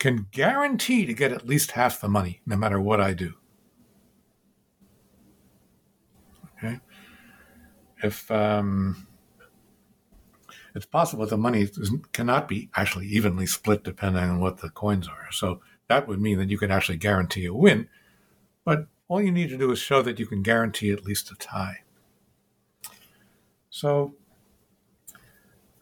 [0.00, 3.34] can guarantee to get at least half the money, no matter what I do.
[6.58, 6.80] Okay.
[8.02, 9.06] If um,
[10.74, 11.68] it's possible the money
[12.10, 15.30] cannot be actually evenly split depending on what the coins are.
[15.30, 17.88] So that would mean that you could actually guarantee a win.
[18.64, 21.36] But all you need to do is show that you can guarantee at least a
[21.36, 21.82] tie.
[23.70, 24.14] So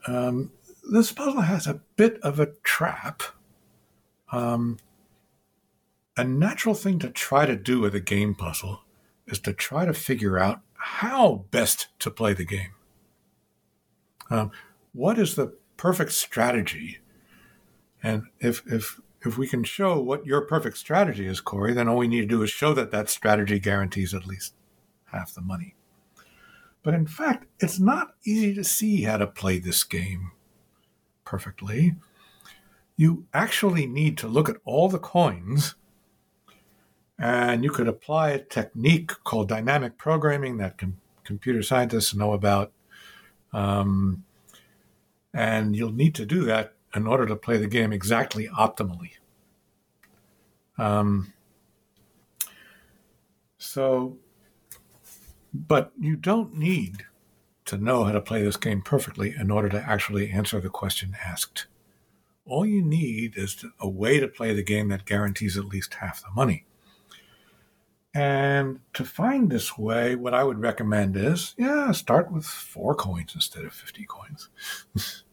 [0.06, 0.52] um,
[0.90, 3.22] this puzzle has a bit of a trap.
[4.32, 4.78] Um,
[6.16, 8.82] a natural thing to try to do with a game puzzle
[9.26, 12.72] is to try to figure out how best to play the game.
[14.30, 14.50] Um,
[14.92, 16.98] what is the perfect strategy?
[18.02, 21.98] And if if if we can show what your perfect strategy is, Cory, then all
[21.98, 24.54] we need to do is show that that strategy guarantees at least
[25.12, 25.74] half the money.
[26.82, 30.32] But in fact, it's not easy to see how to play this game
[31.30, 31.94] perfectly.
[32.96, 35.76] You actually need to look at all the coins,
[37.20, 42.72] and you could apply a technique called dynamic programming that com- computer scientists know about.
[43.52, 44.24] Um,
[45.32, 49.12] and you'll need to do that in order to play the game exactly optimally.
[50.78, 51.32] Um,
[53.56, 54.18] so,
[55.54, 57.04] but you don't need
[57.70, 61.16] to know how to play this game perfectly in order to actually answer the question
[61.24, 61.66] asked.
[62.44, 66.22] All you need is a way to play the game that guarantees at least half
[66.22, 66.66] the money.
[68.12, 73.32] And to find this way, what I would recommend is yeah, start with four coins
[73.34, 74.48] instead of 50 coins.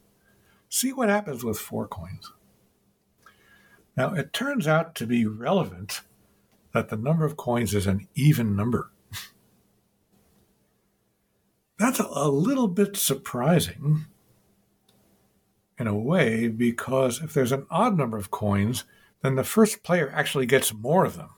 [0.70, 2.32] See what happens with four coins.
[3.96, 6.02] Now, it turns out to be relevant
[6.74, 8.92] that the number of coins is an even number.
[11.78, 14.08] That's a little bit surprising
[15.78, 18.84] in a way because if there's an odd number of coins,
[19.22, 21.30] then the first player actually gets more of them.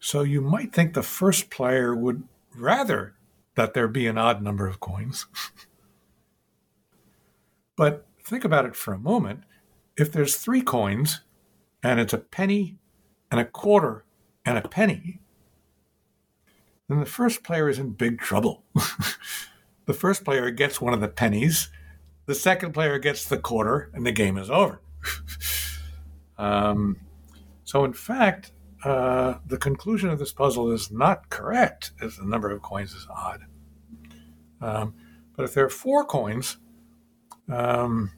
[0.00, 2.22] So you might think the first player would
[2.56, 3.14] rather
[3.56, 5.26] that there be an odd number of coins.
[7.76, 9.40] but think about it for a moment.
[9.96, 11.22] If there's three coins
[11.82, 12.78] and it's a penny
[13.30, 14.04] and a quarter
[14.46, 15.20] and a penny,
[16.88, 18.64] then the first player is in big trouble.
[19.86, 21.70] the first player gets one of the pennies,
[22.26, 24.80] the second player gets the quarter, and the game is over.
[26.38, 26.96] um,
[27.64, 28.52] so, in fact,
[28.84, 33.06] uh, the conclusion of this puzzle is not correct if the number of coins is
[33.10, 33.44] odd.
[34.60, 34.94] Um,
[35.36, 36.56] but if there are four coins,
[37.48, 38.12] um,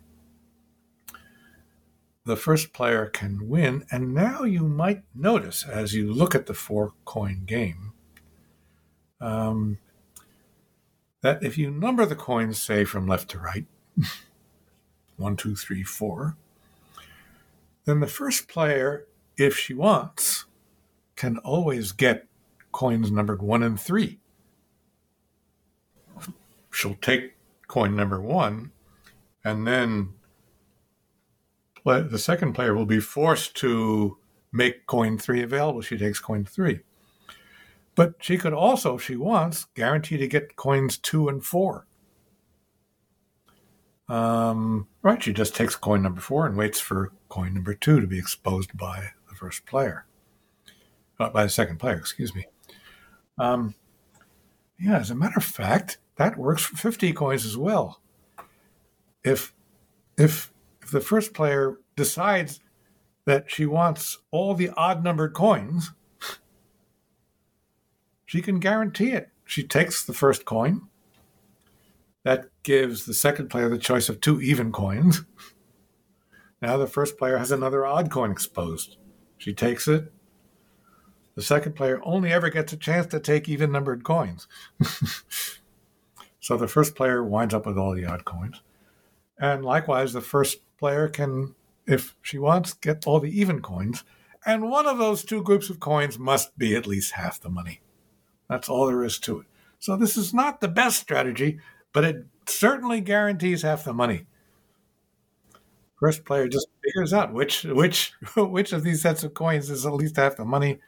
[2.24, 3.84] the first player can win.
[3.90, 7.89] And now you might notice as you look at the four coin game
[9.20, 9.78] um,
[11.22, 13.66] that if you number the coins, say from left to right,
[15.16, 16.36] one, two, three, four,
[17.84, 19.06] then the first player,
[19.36, 20.46] if she wants,
[21.16, 22.26] can always get
[22.72, 24.18] coins numbered one and three.
[26.72, 27.34] She'll take
[27.66, 28.70] coin number one,
[29.44, 30.14] and then
[31.84, 34.18] the second player will be forced to
[34.52, 35.80] make coin three available.
[35.80, 36.80] She takes coin three.
[37.94, 41.86] But she could also, if she wants, guarantee to get coins two and four.
[44.08, 48.06] Um, right, she just takes coin number four and waits for coin number two to
[48.06, 50.06] be exposed by the first player,
[51.20, 52.46] uh, by the second player, excuse me.
[53.38, 53.74] Um,
[54.80, 58.00] yeah, as a matter of fact, that works for 50 coins as well.
[59.22, 59.54] If
[60.16, 62.60] if if the first player decides
[63.26, 65.92] that she wants all the odd numbered coins,
[68.30, 69.28] she can guarantee it.
[69.44, 70.82] She takes the first coin.
[72.22, 75.24] That gives the second player the choice of two even coins.
[76.62, 78.98] Now the first player has another odd coin exposed.
[79.36, 80.12] She takes it.
[81.34, 84.46] The second player only ever gets a chance to take even numbered coins.
[86.38, 88.62] so the first player winds up with all the odd coins.
[89.40, 94.04] And likewise, the first player can, if she wants, get all the even coins.
[94.46, 97.80] And one of those two groups of coins must be at least half the money.
[98.50, 99.46] That's all there is to it.
[99.78, 101.60] So this is not the best strategy,
[101.92, 104.26] but it certainly guarantees half the money.
[106.00, 109.92] First player just figures out which which which of these sets of coins is at
[109.92, 110.80] least half the money,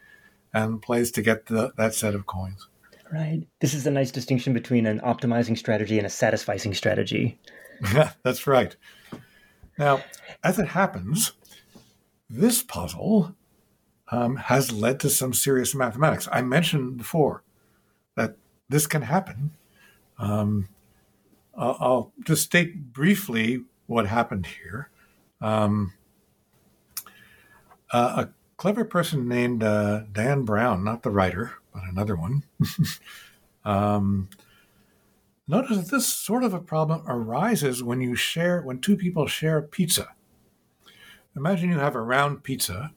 [0.52, 2.66] and plays to get the, that set of coins.
[3.12, 3.46] Right.
[3.60, 7.38] This is a nice distinction between an optimizing strategy and a satisficing strategy.
[8.24, 8.74] That's right.
[9.78, 10.02] Now,
[10.42, 11.32] as it happens,
[12.28, 13.36] this puzzle
[14.10, 16.28] um, has led to some serious mathematics.
[16.32, 17.44] I mentioned before
[18.72, 19.52] this can happen.
[20.18, 20.68] Um,
[21.56, 24.90] I'll, just state briefly what happened here.
[25.40, 25.92] Um,
[27.92, 32.44] uh, a clever person named uh, Dan Brown, not the writer, but another one,
[33.64, 34.30] um,
[35.46, 39.58] notice that this sort of a problem arises when you share when two people share
[39.58, 40.14] a pizza.
[41.36, 42.92] Imagine you have a round pizza,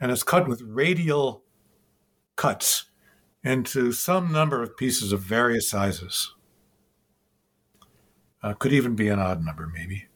[0.00, 1.42] and it's cut with radial
[2.36, 2.87] cuts
[3.48, 6.34] into some number of pieces of various sizes.
[8.42, 10.06] Uh, could even be an odd number, maybe.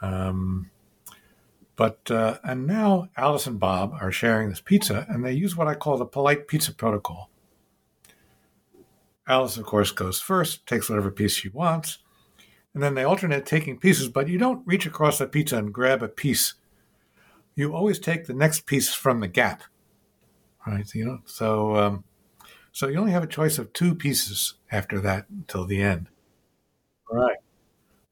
[0.00, 0.70] Um,
[1.76, 5.68] but uh, and now Alice and Bob are sharing this pizza, and they use what
[5.68, 7.30] I call the polite pizza protocol.
[9.26, 11.98] Alice, of course, goes first, takes whatever piece she wants,
[12.74, 14.08] and then they alternate taking pieces.
[14.08, 16.54] But you don't reach across the pizza and grab a piece.
[17.54, 19.62] You always take the next piece from the gap,
[20.66, 20.92] right?
[20.92, 22.04] You know, so um,
[22.72, 26.08] so you only have a choice of two pieces after that until the end.
[27.10, 27.36] Right,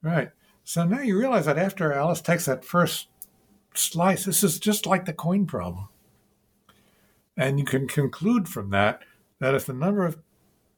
[0.02, 0.30] right.
[0.64, 3.08] So now you realize that after Alice takes that first
[3.74, 5.88] slice, this is just like the coin problem.
[7.36, 9.02] And you can conclude from that
[9.38, 10.18] that if the number of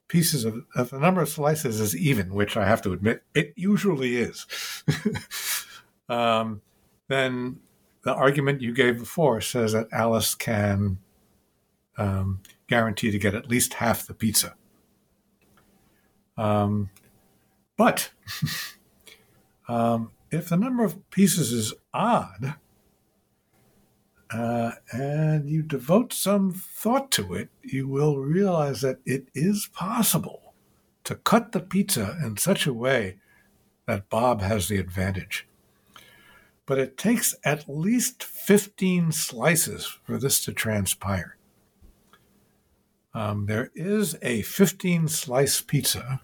[0.06, 3.52] pieces of, if the number of slices is even, which I have to admit it
[3.56, 4.46] usually is,
[6.08, 6.62] um,
[7.08, 7.58] then
[8.02, 10.98] the argument you gave before says that Alice can
[11.98, 12.40] um,
[12.72, 14.54] guarantee to get at least half the pizza.
[16.36, 16.90] Um,
[17.76, 18.10] but
[19.68, 22.56] Um, if the number of pieces is odd,
[24.30, 30.54] uh, and you devote some thought to it, you will realize that it is possible
[31.04, 33.16] to cut the pizza in such a way
[33.86, 35.46] that Bob has the advantage.
[36.64, 41.36] But it takes at least 15 slices for this to transpire.
[43.14, 46.22] Um, there is a 15 slice pizza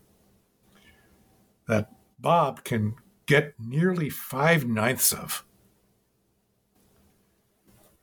[1.66, 5.44] that Bob can get nearly five ninths of.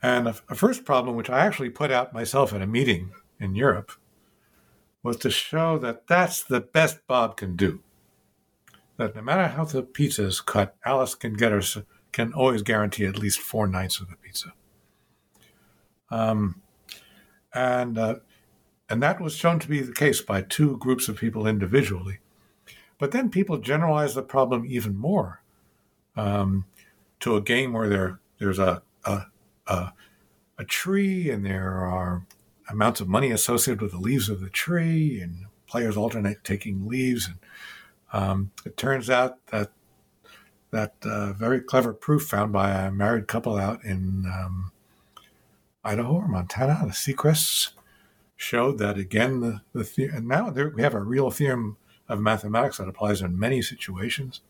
[0.03, 3.55] And a, a, first problem, which I actually put out myself at a meeting in
[3.55, 3.91] Europe,
[5.01, 7.81] was to show that that's the best Bob can do.
[8.97, 11.61] That no matter how the pizza is cut, Alice can get her
[12.11, 14.53] can always guarantee at least four ninths of the pizza.
[16.09, 16.61] Um,
[17.53, 18.15] and uh,
[18.89, 22.19] and that was shown to be the case by two groups of people individually.
[22.97, 25.41] But then people generalize the problem even more
[26.15, 26.65] um,
[27.19, 29.25] to a game where there there's a, a,
[29.67, 29.93] a
[30.57, 32.25] a tree and there are
[32.69, 37.27] amounts of money associated with the leaves of the tree, and players alternate taking leaves.
[37.27, 37.38] And
[38.13, 39.71] um, it turns out that
[40.71, 44.71] that uh, very clever proof found by a married couple out in um,
[45.83, 47.71] Idaho or Montana, the Seacrests,
[48.36, 51.77] showed that again the, the, the and now there, we have a real theorem
[52.07, 54.41] of mathematics that applies in many situations.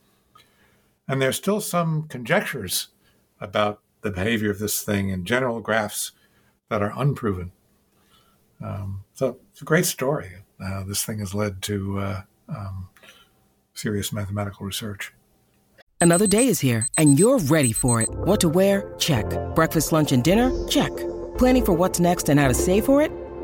[1.08, 2.88] And there's still some conjectures
[3.40, 6.12] about the behavior of this thing in general graphs
[6.70, 7.52] that are unproven.
[8.64, 10.32] Um, so it's a great story.
[10.64, 12.90] Uh, this thing has led to uh, um,
[13.74, 15.14] serious mathematical research.
[16.02, 18.10] Another day is here, and you're ready for it.
[18.10, 18.94] What to wear?
[18.98, 19.26] Check.
[19.56, 20.52] Breakfast, lunch, and dinner?
[20.68, 20.92] Check.
[21.38, 23.12] Planning for what's next and how to save for it?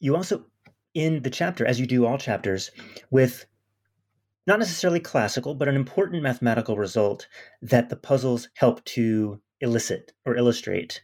[0.00, 0.46] You also
[0.94, 2.70] in the chapter, as you do all chapters,
[3.10, 3.46] with
[4.46, 7.28] not necessarily classical, but an important mathematical result
[7.62, 11.02] that the puzzles help to elicit or illustrate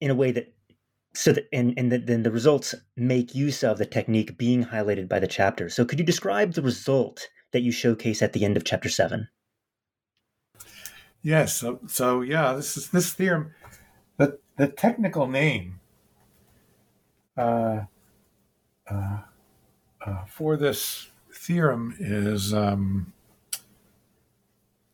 [0.00, 0.54] in a way that
[1.14, 5.18] so that and, and then the results make use of the technique being highlighted by
[5.18, 5.68] the chapter.
[5.68, 9.28] So could you describe the result that you showcase at the end of chapter 7
[11.22, 11.54] yes.
[11.56, 13.52] So, so yeah this is this theorem
[14.16, 15.80] the, the technical name
[17.36, 17.80] uh,
[18.90, 19.18] uh,
[20.04, 23.12] uh, for this theorem is um,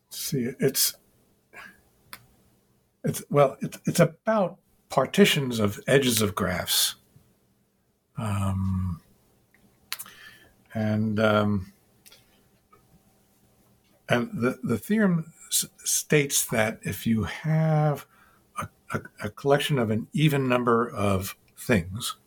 [0.09, 0.95] see it's
[3.03, 4.57] it's well it's, it's about
[4.89, 6.95] partitions of edges of graphs.
[8.17, 9.01] Um,
[10.73, 11.71] and um,
[14.09, 18.05] and the, the theorem s- states that if you have
[18.59, 22.17] a, a, a, collection of an even number of things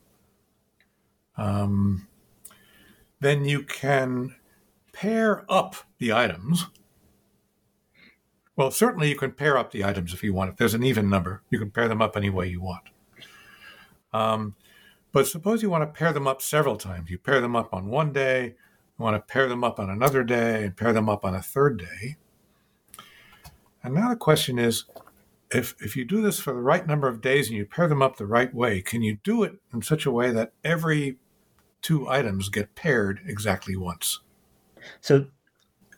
[1.43, 2.07] um,
[3.18, 4.36] then you can
[4.93, 6.66] pair up the items.
[8.55, 10.51] Well, certainly you can pair up the items if you want.
[10.51, 12.84] If there's an even number, you can pair them up any way you want.
[14.12, 14.55] Um,
[15.11, 17.11] but suppose you want to pair them up several times.
[17.11, 20.22] You pair them up on one day, you want to pair them up on another
[20.22, 22.16] day, and pair them up on a third day.
[23.82, 24.84] And now the question is
[25.51, 28.01] if, if you do this for the right number of days and you pair them
[28.01, 31.18] up the right way, can you do it in such a way that every
[31.83, 34.20] two items get paired exactly once.
[35.01, 35.26] So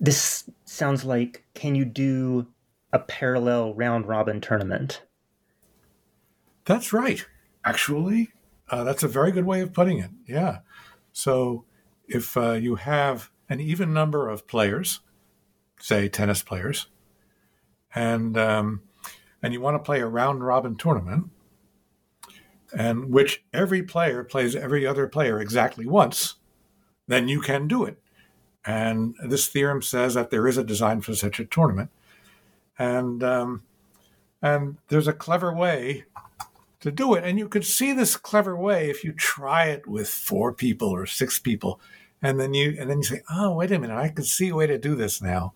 [0.01, 2.47] this sounds like can you do
[2.93, 5.03] a parallel round robin tournament?
[6.64, 7.24] That's right.
[7.64, 8.30] Actually,
[8.70, 10.11] uh, that's a very good way of putting it.
[10.26, 10.59] Yeah.
[11.12, 11.64] So
[12.09, 15.01] if uh, you have an even number of players,
[15.78, 16.89] say tennis players,
[17.95, 18.82] and um,
[19.43, 21.30] and you want to play a round robin tournament,
[22.77, 26.35] and which every player plays every other player exactly once,
[27.07, 27.99] then you can do it.
[28.64, 31.91] And this theorem says that there is a design for such a tournament,
[32.79, 33.62] and um,
[34.41, 36.05] and there's a clever way
[36.81, 37.25] to do it.
[37.25, 41.05] And you could see this clever way if you try it with four people or
[41.05, 41.79] six people,
[42.22, 44.55] and then you and then you say, "Oh, wait a minute, I can see a
[44.55, 45.53] way to do this now."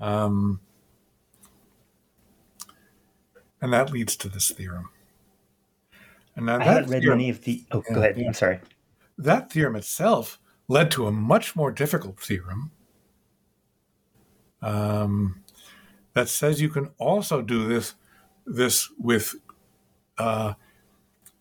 [0.00, 0.60] Um,
[3.60, 4.88] and that leads to this theorem.
[6.36, 7.64] And now I haven't read theorem, many of the.
[7.70, 8.18] Oh, yeah, go ahead.
[8.18, 8.60] I'm sorry.
[9.18, 12.72] That theorem itself led to a much more difficult theorem
[14.62, 15.42] um,
[16.14, 17.94] that says you can also do this
[18.46, 19.34] this with
[20.18, 20.54] uh,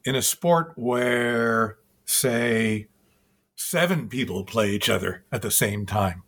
[0.06, 2.88] in a sport where, say,
[3.56, 6.24] seven people play each other at the same time,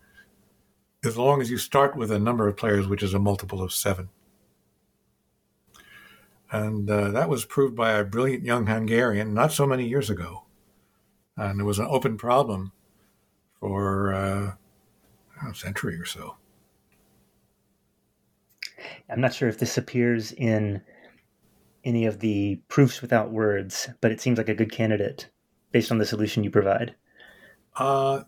[1.03, 3.74] as long as you start with a number of players which is a multiple of
[3.74, 4.09] seven.
[6.56, 10.45] And uh, that was proved by a brilliant young Hungarian not so many years ago.
[11.36, 12.72] And it was an open problem
[13.60, 14.53] for uh,
[15.49, 16.38] a century or so.
[19.10, 20.82] I'm not sure if this appears in
[21.84, 25.28] any of the proofs without words, but it seems like a good candidate
[25.74, 26.95] based on the solution you provide.
[27.76, 28.22] Uh,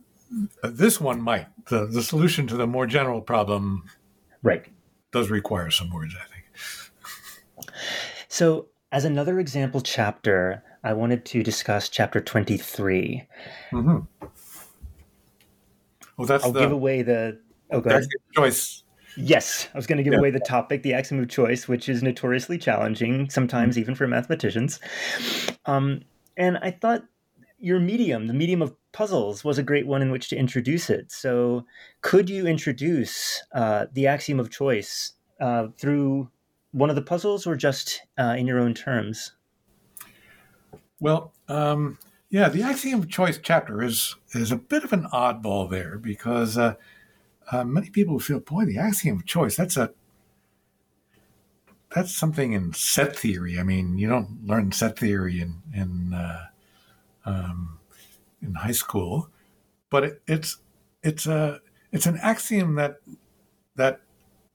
[0.64, 1.48] this one might.
[1.68, 3.86] The, the solution to the more general problem
[4.44, 4.66] right.
[5.14, 6.44] does require some words, I think.
[8.30, 13.28] So, as another example chapter, I wanted to discuss chapter 23.
[13.72, 14.28] Mm-hmm.
[16.18, 17.40] Well, that's I'll the, give away the.
[17.72, 18.08] Oh, go ahead.
[18.34, 18.84] choice.
[19.16, 20.20] Yes, I was going to give yeah.
[20.20, 23.82] away the topic, the axiom of choice, which is notoriously challenging, sometimes mm-hmm.
[23.82, 24.80] even for mathematicians.
[25.66, 26.02] Um,
[26.38, 27.04] and I thought
[27.60, 31.12] your medium, the medium of puzzles, was a great one in which to introduce it.
[31.12, 31.66] So,
[32.02, 36.30] could you introduce uh, the axiom of choice uh, through
[36.72, 39.34] one of the puzzles or just uh, in your own terms?
[41.00, 42.00] Well, um,
[42.30, 46.58] yeah, the axiom of choice chapter is is a bit of an oddball there because
[46.58, 46.76] uh,
[47.52, 49.92] uh, many people feel, boy, the axiom of choice that's a
[51.96, 53.58] that's something in set theory.
[53.60, 56.48] I mean, you don't learn set theory in in uh,
[57.26, 57.80] um,
[58.42, 59.30] in high school,
[59.90, 60.58] but it, it's
[61.04, 61.62] it's a
[61.92, 62.98] it's an axiom that
[63.76, 64.02] that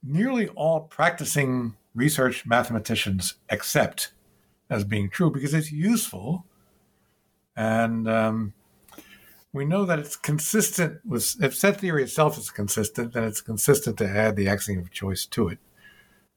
[0.03, 4.13] nearly all practicing research mathematicians accept
[4.71, 6.47] as being true because it's useful.
[7.57, 8.55] And um,
[9.53, 13.99] we know that it's consistent with, if set theory itself is consistent, then it's consistent
[13.99, 15.59] to add the axiom of choice to it.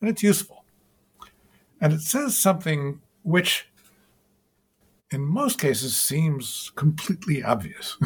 [0.01, 0.65] And it's useful.
[1.79, 3.67] And it says something which,
[5.11, 7.97] in most cases, seems completely obvious.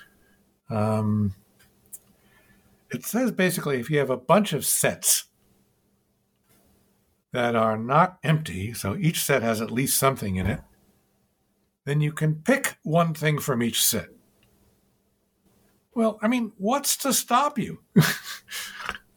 [0.70, 1.34] um,
[2.90, 5.24] it says basically if you have a bunch of sets
[7.34, 10.60] that are not empty, so each set has at least something in it,
[11.84, 14.08] then you can pick one thing from each set.
[15.94, 17.80] Well, I mean, what's to stop you?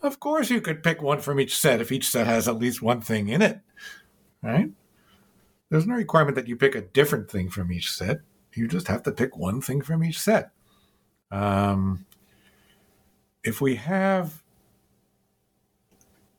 [0.02, 2.82] Of course, you could pick one from each set if each set has at least
[2.82, 3.60] one thing in it,
[4.44, 4.70] right?
[5.70, 8.20] There's no requirement that you pick a different thing from each set.
[8.54, 10.52] You just have to pick one thing from each set.
[11.32, 12.06] Um,
[13.44, 14.44] if we have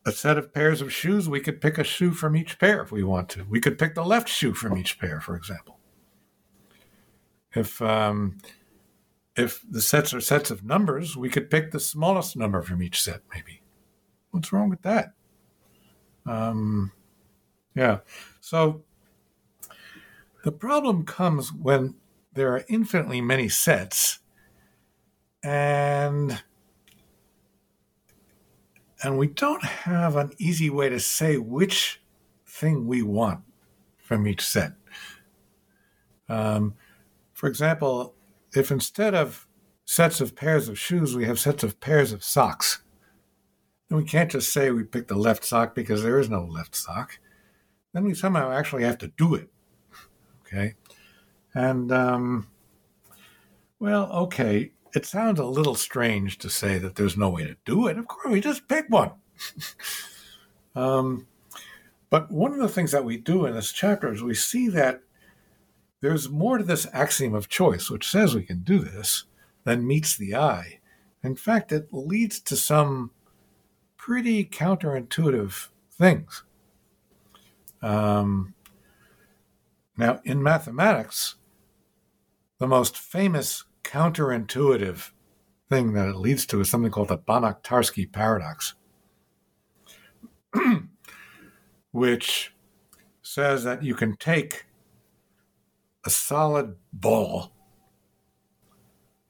[0.09, 2.91] a set of pairs of shoes, we could pick a shoe from each pair if
[2.91, 3.45] we want to.
[3.45, 5.79] We could pick the left shoe from each pair, for example.
[7.55, 8.39] If um,
[9.37, 13.03] if the sets are sets of numbers, we could pick the smallest number from each
[13.03, 13.63] set, maybe.
[14.31, 15.13] What's wrong with that?
[16.27, 16.93] Um,
[17.75, 17.99] yeah.
[18.41, 18.83] So
[20.45, 21.95] the problem comes when
[22.33, 24.21] there are infinitely many sets
[25.43, 26.43] and
[29.03, 32.01] and we don't have an easy way to say which
[32.47, 33.41] thing we want
[33.99, 34.73] from each set.
[36.29, 36.75] Um,
[37.33, 38.15] for example,
[38.55, 39.47] if instead of
[39.85, 42.83] sets of pairs of shoes, we have sets of pairs of socks,
[43.89, 46.75] then we can't just say we picked the left sock because there is no left
[46.75, 47.19] sock.
[47.93, 49.49] Then we somehow actually have to do it.
[50.43, 50.75] Okay.
[51.55, 52.49] And, um,
[53.79, 57.87] well, okay, it sounds a little strange to say that there's no way to do
[57.87, 57.99] it.
[57.99, 59.13] Of course, we just pick one.
[60.75, 61.27] um,
[62.11, 65.03] but one of the things that we do in this chapter is we see that
[66.01, 69.25] there's more to this axiom of choice, which says we can do this,
[69.65, 70.81] than meets the eye.
[71.23, 73.11] In fact, it leads to some
[73.97, 76.45] pretty counterintuitive things.
[77.83, 78.55] Um,
[79.97, 81.35] now, in mathematics,
[82.59, 85.13] the most famous counterintuitive
[85.71, 88.75] thing that it leads to is something called the Banach-Tarski paradox,
[91.93, 92.55] which
[93.23, 94.67] says that you can take
[96.05, 97.53] a solid ball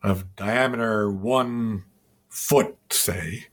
[0.03, 1.85] of diameter one
[2.29, 3.47] foot, say,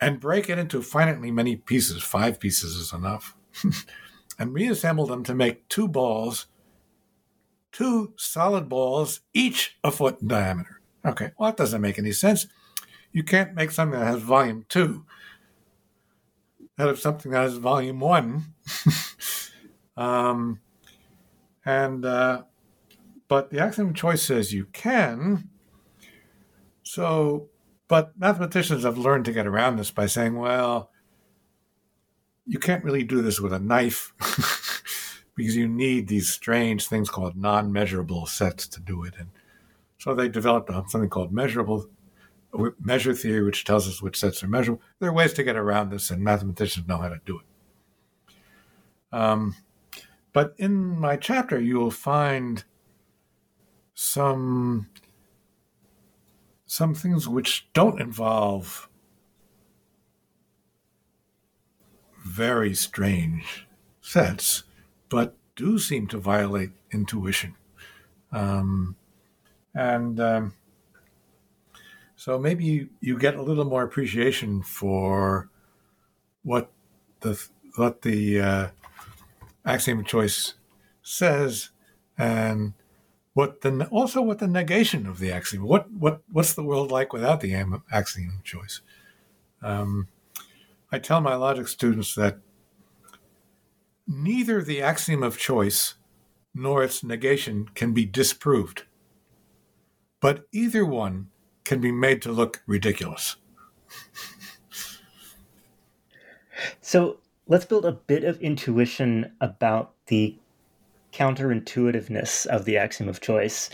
[0.00, 2.02] and break it into finitely many pieces.
[2.02, 3.36] Five pieces is enough.
[4.38, 6.46] and reassemble them to make two balls
[7.74, 10.80] two solid balls, each a foot in diameter.
[11.04, 12.46] Okay, well, that doesn't make any sense.
[13.12, 15.04] You can't make something that has volume two
[16.78, 18.54] out of something that has volume one.
[19.96, 20.60] um,
[21.64, 22.42] and, uh,
[23.28, 25.48] but the axiom of choice says you can.
[26.82, 27.48] So,
[27.88, 30.90] but mathematicians have learned to get around this by saying, well,
[32.46, 34.12] you can't really do this with a knife.
[35.34, 39.14] because you need these strange things called non-measurable sets to do it.
[39.18, 39.28] And
[39.98, 41.88] so they developed something called measurable
[42.78, 44.82] measure theory, which tells us which sets are measurable.
[45.00, 47.44] There are ways to get around this, and mathematicians know how to do it.
[49.16, 49.56] Um,
[50.32, 52.64] but in my chapter, you will find
[53.94, 54.88] some
[56.66, 58.88] some things which don't involve
[62.24, 63.68] very strange
[64.00, 64.64] sets
[65.08, 67.54] but do seem to violate intuition.
[68.32, 68.96] Um,
[69.74, 70.54] and um,
[72.16, 75.48] so maybe you, you get a little more appreciation for
[76.42, 76.70] what
[77.20, 77.40] the
[77.76, 78.68] what the uh,
[79.64, 80.54] axiom of choice
[81.02, 81.70] says,
[82.16, 82.74] and
[83.32, 85.64] what the also what the negation of the axiom.
[85.64, 87.54] What what what's the world like without the
[87.90, 88.80] axiom of choice?
[89.62, 90.08] Um,
[90.92, 92.38] I tell my logic students that
[94.06, 95.94] neither the axiom of choice
[96.54, 98.84] nor its negation can be disproved,
[100.20, 101.28] but either one
[101.64, 103.36] can be made to look ridiculous.
[106.80, 110.38] so let's build a bit of intuition about the
[111.12, 113.70] counterintuitiveness of the axiom of choice.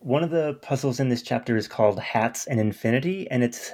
[0.00, 3.72] One of the puzzles in this chapter is called Hats and Infinity, and it's,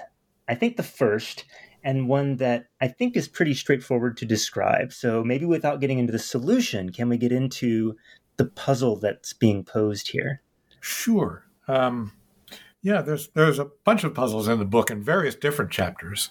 [0.49, 1.45] I think, the first
[1.87, 4.93] and one that I think is pretty straightforward to describe.
[4.93, 7.97] So maybe without getting into the solution, can we get into
[8.39, 10.43] the puzzle that's being posed here?
[10.80, 11.45] Sure.
[11.68, 12.12] Um,
[12.82, 16.30] yeah, there's there's a bunch of puzzles in the book in various different chapters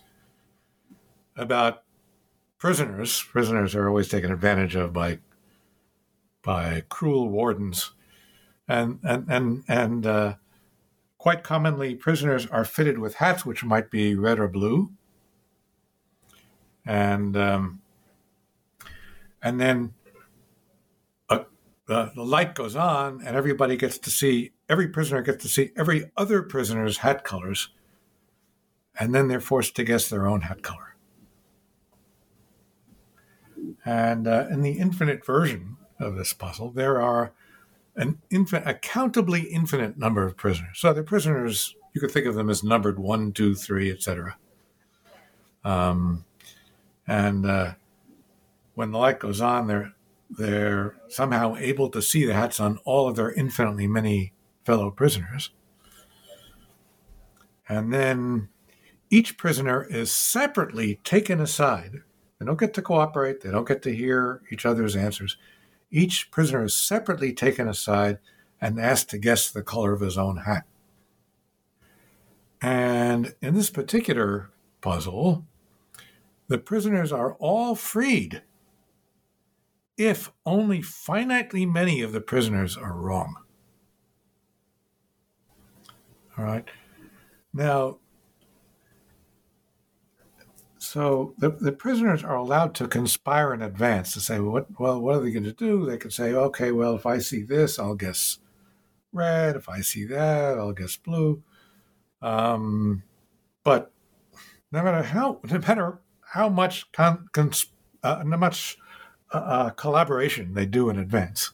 [1.38, 1.84] about
[2.58, 3.24] prisoners.
[3.24, 5.20] Prisoners are always taken advantage of by
[6.44, 7.94] by cruel wardens,
[8.68, 10.36] and and and and uh,
[11.18, 14.92] quite commonly, prisoners are fitted with hats which might be red or blue
[16.86, 17.82] and um,
[19.42, 19.94] and then
[21.30, 21.46] a,
[21.88, 25.72] the, the light goes on, and everybody gets to see every prisoner gets to see
[25.76, 27.70] every other prisoner's hat colors,
[29.00, 30.96] and then they're forced to guess their own hat color.
[33.86, 37.34] And uh, in the infinite version of this puzzle, there are
[37.96, 40.80] an infinite, a countably infinite number of prisoners.
[40.80, 44.38] So the prisoners, you could think of them as numbered one, two, three, etc.
[45.64, 46.25] Um,
[47.08, 47.74] and uh,
[48.74, 49.94] when the light goes on, they're
[50.30, 54.34] they're somehow able to see the hats on all of their infinitely many
[54.64, 55.52] fellow prisoners.
[57.70, 58.50] And then
[59.10, 62.02] each prisoner is separately taken aside.
[62.40, 65.38] They don't get to cooperate, they don't get to hear each other's answers.
[65.92, 68.18] Each prisoner is separately taken aside
[68.60, 70.66] and asked to guess the color of his own hat.
[72.62, 74.50] And in this particular
[74.82, 75.46] puzzle,
[76.48, 78.42] the prisoners are all freed
[79.98, 83.36] if only finitely many of the prisoners are wrong.
[86.38, 86.68] All right.
[87.54, 88.00] Now,
[90.78, 95.00] so the, the prisoners are allowed to conspire in advance to say, well, what, well,
[95.00, 95.86] what are they going to do?
[95.86, 98.40] They could say, okay, well, if I see this, I'll guess
[99.14, 99.56] red.
[99.56, 101.42] If I see that, I'll guess blue.
[102.22, 103.04] Um,
[103.64, 103.94] but
[104.72, 106.00] no matter how, no matter
[106.36, 107.68] how much con, cons,
[108.04, 108.78] uh, much
[109.34, 111.52] uh, uh, collaboration they do in advance,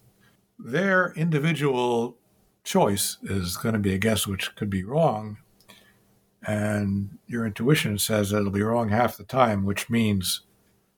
[0.60, 2.18] their individual
[2.64, 5.38] choice is going to be a guess which could be wrong
[6.46, 10.42] and your intuition says it'll be wrong half the time, which means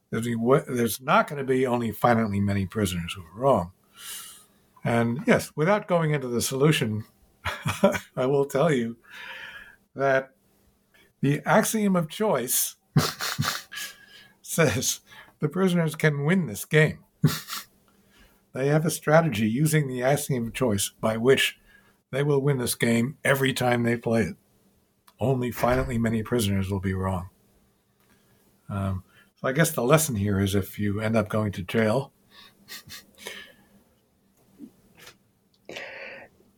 [0.10, 3.72] there's not going to be only finitely many prisoners who are wrong.
[4.84, 7.06] And yes, without going into the solution,
[8.16, 8.98] I will tell you
[9.96, 10.32] that
[11.22, 12.76] the axiom of choice
[14.54, 15.02] says
[15.40, 17.00] the prisoners can win this game.
[18.54, 21.60] they have a strategy using the axiom of choice by which
[22.12, 24.36] they will win this game every time they play it
[25.24, 27.30] only finitely many prisoners will be wrong.
[28.70, 29.04] Um,
[29.36, 32.12] so I guess the lesson here is if you end up going to jail,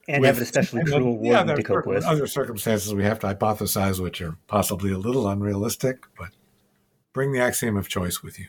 [0.07, 2.05] and with, have an especially cruel warden yeah, to cope with.
[2.05, 6.29] Other circumstances we have to hypothesize, which are possibly a little unrealistic, but
[7.15, 8.47] bring the axiom of choice with you.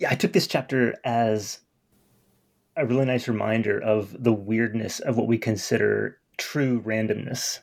[0.00, 1.60] yeah, I took this chapter as
[2.76, 7.60] a really nice reminder of the weirdness of what we consider true randomness.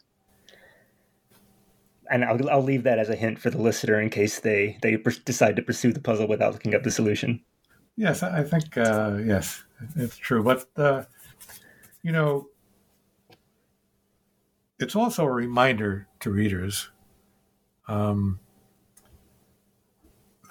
[2.09, 4.95] And I'll, I'll leave that as a hint for the listener in case they, they
[5.25, 7.41] decide to pursue the puzzle without looking up the solution.
[7.97, 9.61] Yes, I think, uh, yes,
[9.97, 10.41] it's true.
[10.41, 11.03] But, uh,
[12.01, 12.47] you know,
[14.79, 16.89] it's also a reminder to readers
[17.91, 18.39] um,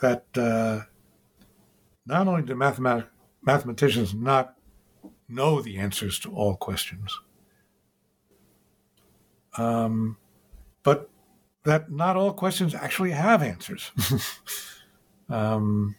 [0.03, 0.81] that uh,
[2.05, 3.09] not only do mathemat-
[3.43, 4.57] mathematicians not
[5.29, 7.19] know the answers to all questions,
[9.57, 10.19] um,
[10.83, 11.09] but
[11.65, 13.91] that not all questions actually have answers.
[15.31, 15.95] um,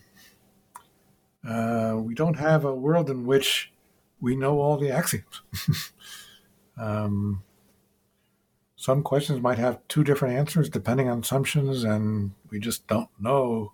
[1.48, 3.72] uh, we don't have a world in which
[4.20, 5.42] we know all the axioms.
[6.78, 7.42] um,
[8.82, 13.74] some questions might have two different answers depending on assumptions, and we just don't know.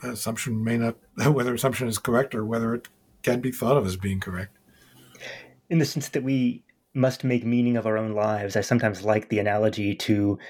[0.00, 0.96] The assumption may not
[1.32, 2.88] whether assumption is correct or whether it
[3.22, 4.56] can be thought of as being correct.
[5.70, 9.28] In the sense that we must make meaning of our own lives, I sometimes like
[9.28, 10.40] the analogy to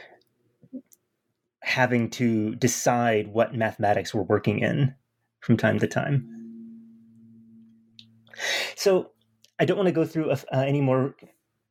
[1.60, 4.94] having to decide what mathematics we're working in
[5.40, 6.70] from time to time.
[8.74, 9.10] So,
[9.60, 11.14] I don't want to go through uh, any more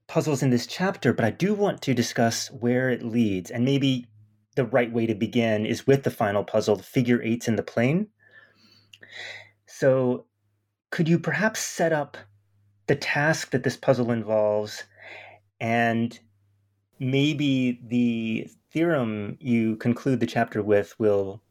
[0.08, 3.52] puzzles in this chapter, but I do want to discuss where it leads.
[3.52, 4.08] And maybe
[4.56, 7.64] the right way to begin is with the final puzzle, the figure eights in the
[7.64, 8.08] plane.
[9.66, 10.26] So,
[10.90, 12.18] could you perhaps set up
[12.88, 14.84] the task that this puzzle involves
[15.60, 16.18] and
[17.00, 21.42] maybe the theorem you conclude the chapter with will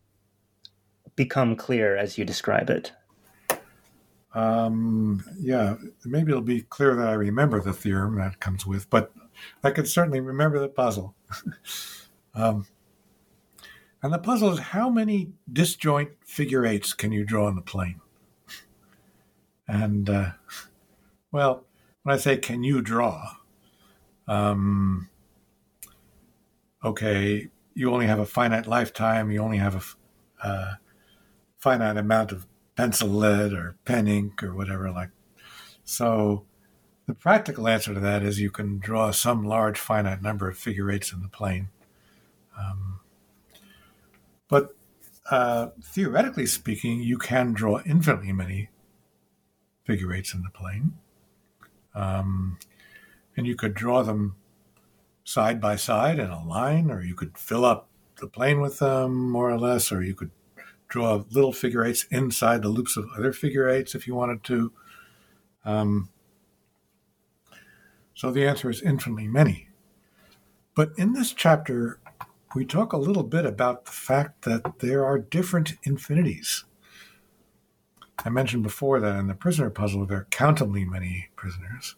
[1.15, 2.93] become clear as you describe it.
[4.37, 9.11] Um, yeah, maybe it'll be clear that I remember the theorem that comes with, but
[9.65, 11.15] I can certainly remember the puzzle.
[12.35, 12.67] um,
[14.03, 18.03] and the puzzle is how many disjoint figure eights can you draw in the plane?
[19.67, 20.33] And uh,
[21.33, 21.65] well,
[22.03, 23.37] when I say can you draw,
[24.29, 25.09] um,
[26.85, 29.97] okay, you only have a finite lifetime, you only have
[30.43, 30.75] a uh,
[31.57, 32.47] finite amount of
[32.77, 35.11] pencil lead or pen ink or whatever like.
[35.85, 36.45] So
[37.07, 40.91] the practical answer to that is you can draw some large finite number of figure
[40.91, 41.69] eights in the plane.
[42.59, 43.01] Um,
[44.49, 44.75] but
[45.31, 48.69] uh, theoretically speaking, you can draw infinitely many
[49.85, 50.95] figure eights in the plane.
[51.95, 52.59] Um,
[53.37, 54.37] and you could draw them
[55.25, 57.89] side by side in a line, or you could fill up
[58.21, 60.31] the plane with them more or less, or you could
[60.89, 64.73] draw little figure eights inside the loops of other figure eights if you wanted to.
[65.65, 66.11] Um,
[68.15, 69.69] so the answer is infinitely many.
[70.75, 71.99] But in this chapter,
[72.55, 76.65] we talk a little bit about the fact that there are different infinities.
[78.25, 81.97] I mentioned before that in the prisoner puzzle, there are countably many prisoners.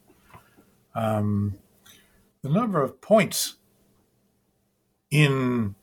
[0.95, 1.59] Um,
[2.43, 3.57] the number of points
[5.11, 5.75] in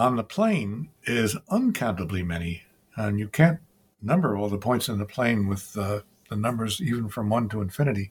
[0.00, 2.62] on the plane is uncountably many,
[2.96, 3.60] and you can't
[4.00, 7.60] number all the points in the plane with uh, the numbers even from one to
[7.60, 8.10] infinity,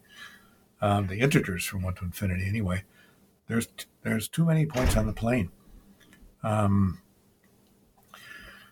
[0.82, 2.46] um, the integers from one to infinity.
[2.48, 2.84] Anyway,
[3.48, 3.68] there's
[4.04, 5.50] there's too many points on the plane.
[6.44, 7.02] Um,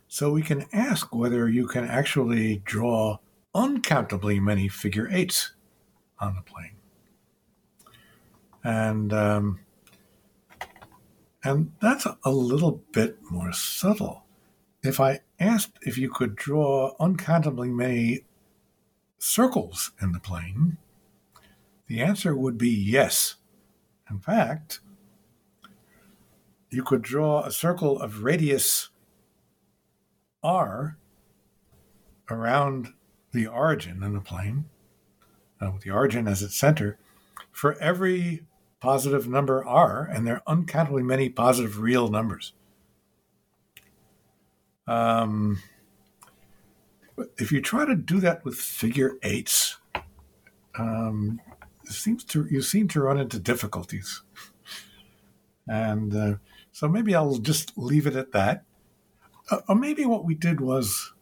[0.07, 3.17] so we can ask whether you can actually draw
[3.55, 5.53] uncountably many figure eights
[6.19, 6.75] on the plane.
[8.63, 9.59] And um,
[11.43, 14.23] and that's a little bit more subtle.
[14.83, 18.21] If I asked if you could draw uncountably many
[19.17, 20.77] circles in the plane,
[21.87, 23.35] the answer would be yes.
[24.09, 24.79] In fact,
[26.69, 28.89] you could draw a circle of radius
[30.43, 30.97] r
[32.29, 32.93] around
[33.31, 34.65] the origin in the plane,
[35.61, 36.97] uh, with the origin as its center,
[37.51, 38.43] for every
[38.79, 42.53] positive number r, and there are uncountably many positive real numbers.
[44.87, 45.59] Um,
[47.37, 49.77] if you try to do that with figure eights,
[50.77, 51.41] um,
[51.85, 54.21] seems to you seem to run into difficulties,
[55.67, 56.35] and uh,
[56.71, 58.63] so maybe I'll just leave it at that.
[59.49, 61.13] Uh, or maybe what we did was,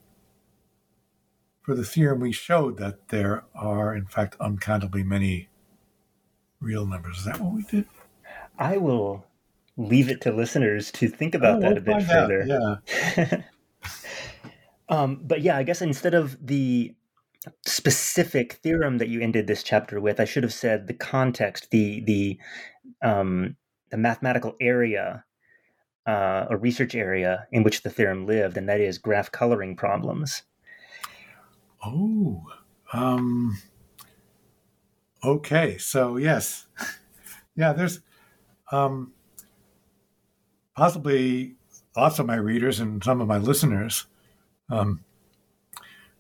[1.61, 5.47] for the theorem, we showed that there are in fact uncountably many
[6.65, 7.19] real numbers.
[7.19, 7.85] Is that what we did?
[8.57, 9.25] I will
[9.77, 12.41] leave it to listeners to think about oh, that we'll a bit further.
[12.51, 12.81] Out,
[13.17, 13.41] yeah.
[14.89, 16.93] um, but yeah, I guess instead of the
[17.65, 22.01] specific theorem that you ended this chapter with, I should have said the context, the
[22.01, 22.39] the
[23.01, 23.55] um,
[23.91, 25.23] the mathematical area
[26.07, 30.43] uh, or research area in which the theorem lived, and that is graph coloring problems.
[31.83, 32.43] Oh,
[32.93, 33.57] um,
[35.25, 36.67] Okay, so yes,
[37.55, 37.99] yeah, there's
[38.71, 39.11] um,
[40.75, 41.55] possibly
[41.97, 44.05] lots of my readers and some of my listeners
[44.69, 45.03] um,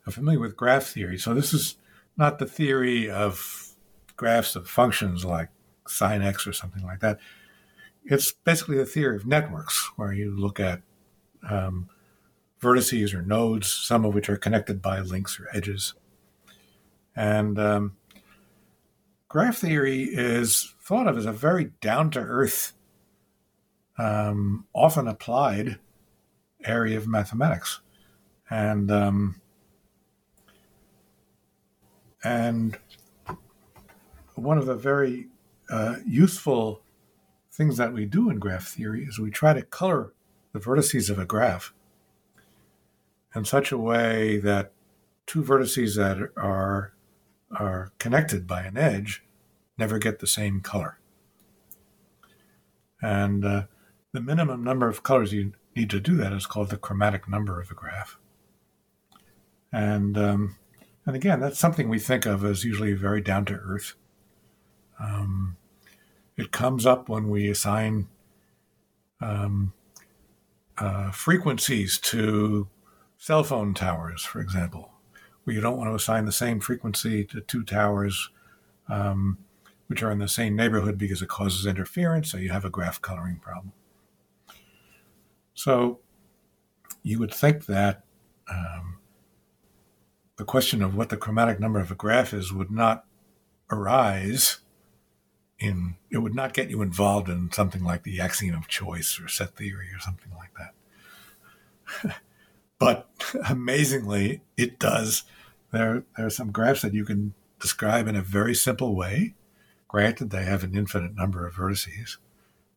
[0.07, 1.19] are familiar with graph theory.
[1.19, 1.77] So this is
[2.17, 3.75] not the theory of
[4.17, 5.49] graphs of functions like
[5.87, 7.19] sine x or something like that.
[8.05, 10.81] It's basically a theory of networks where you look at
[11.47, 11.89] um,
[12.59, 15.93] vertices or nodes, some of which are connected by links or edges.
[17.15, 17.97] And um,
[19.27, 22.73] graph theory is thought of as a very down to earth,
[23.97, 25.79] um, often applied
[26.63, 27.81] area of mathematics.
[28.49, 29.41] And, um,
[32.23, 32.77] and
[34.35, 35.27] one of the very
[35.69, 36.81] uh, useful
[37.51, 40.13] things that we do in graph theory is we try to color
[40.51, 41.73] the vertices of a graph
[43.35, 44.71] in such a way that
[45.25, 46.94] two vertices that are
[47.51, 49.23] are connected by an edge
[49.77, 50.99] never get the same color.
[53.01, 53.63] And uh,
[54.13, 57.59] the minimum number of colors you need to do that is called the chromatic number
[57.59, 58.17] of a graph.
[59.71, 60.55] And um,
[61.05, 63.93] and again, that's something we think of as usually very down to earth.
[64.99, 65.57] Um,
[66.37, 68.07] it comes up when we assign
[69.21, 69.73] um,
[70.77, 72.67] uh, frequencies to
[73.17, 74.91] cell phone towers, for example,
[75.45, 78.29] where you don't want to assign the same frequency to two towers
[78.89, 79.37] um,
[79.87, 83.01] which are in the same neighborhood because it causes interference, so you have a graph
[83.01, 83.71] coloring problem.
[85.53, 85.99] So
[87.03, 88.03] you would think that
[88.51, 88.97] um,
[90.37, 93.05] the question of what the chromatic number of a graph is would not
[93.71, 94.59] arise
[95.59, 99.27] in, it would not get you involved in something like the axiom of choice or
[99.27, 102.15] set theory or something like that.
[102.79, 103.09] but
[103.49, 105.23] amazingly, it does.
[105.71, 109.33] There, there are some graphs that you can describe in a very simple way
[109.95, 112.17] Granted, they have an infinite number of vertices,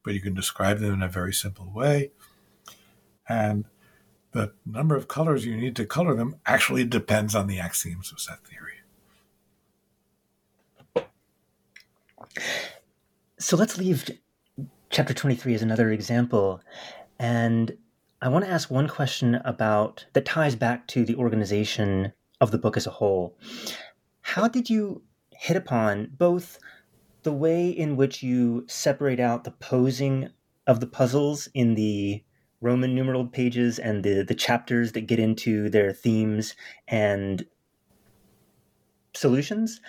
[0.05, 2.12] but you can describe them in a very simple way.
[3.28, 3.64] And
[4.30, 8.20] the number of colors you need to color them actually depends on the axioms of
[8.20, 8.74] set theory.
[13.40, 14.09] So let's leave
[14.90, 16.61] chapter 23 as another example.
[17.18, 17.76] And
[18.21, 22.59] I want to ask one question about that ties back to the organization of the
[22.59, 23.39] book as a whole.
[24.23, 26.59] How did you hit upon both
[27.23, 30.31] the way in which you separate out the posing
[30.66, 32.25] of the puzzles in the
[32.61, 36.57] Roman numeral pages and the, the chapters that get into their themes
[36.89, 37.47] and
[39.14, 39.81] solutions.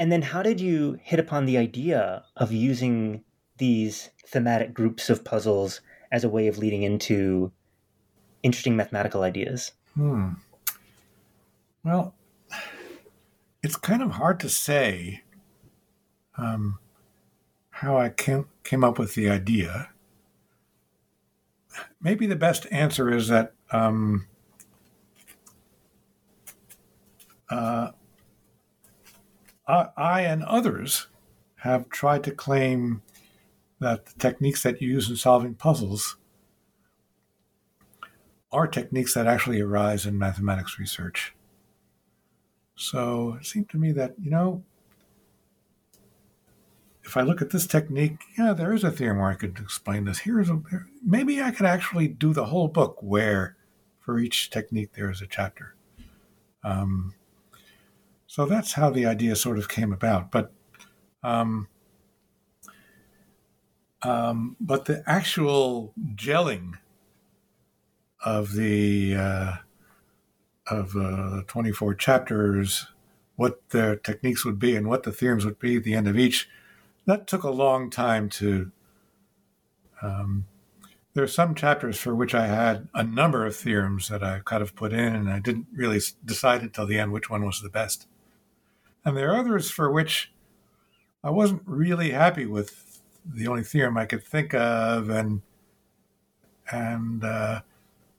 [0.00, 3.22] And then how did you hit upon the idea of using
[3.58, 5.80] these thematic groups of puzzles
[6.12, 7.52] as a way of leading into
[8.42, 9.72] interesting mathematical ideas?
[9.94, 10.30] Hmm.
[11.84, 12.14] Well,
[13.62, 15.22] it's kind of hard to say
[16.36, 16.78] um,
[17.70, 19.90] how I came, came up with the idea.
[22.00, 24.26] Maybe the best answer is that um,
[27.48, 27.90] uh,
[29.66, 31.06] I, I and others
[31.56, 33.02] have tried to claim
[33.80, 36.16] that the techniques that you use in solving puzzles
[38.52, 41.34] are techniques that actually arise in mathematics research.
[42.74, 44.62] So it seemed to me that, you know,
[47.04, 50.04] if I look at this technique, yeah, there is a theorem where I could explain
[50.04, 50.20] this.
[50.20, 50.60] Here's a,
[51.04, 53.56] maybe I could actually do the whole book where
[54.00, 55.74] for each technique there is a chapter.
[56.62, 57.14] Um,
[58.26, 60.30] so that's how the idea sort of came about.
[60.30, 60.52] But
[61.22, 61.68] um,
[64.02, 66.74] um, but the actual gelling
[68.24, 69.52] of the uh,
[70.66, 72.86] of uh, 24 chapters,
[73.36, 76.18] what their techniques would be and what the theorems would be at the end of
[76.18, 76.48] each,
[77.06, 78.70] that took a long time to.
[80.02, 80.46] Um,
[81.12, 84.62] there are some chapters for which I had a number of theorems that I kind
[84.62, 87.68] of put in, and I didn't really decide until the end which one was the
[87.68, 88.06] best.
[89.04, 90.32] And there are others for which
[91.24, 92.89] I wasn't really happy with
[93.24, 95.42] the only theorem I could think of, and
[96.70, 97.60] and uh,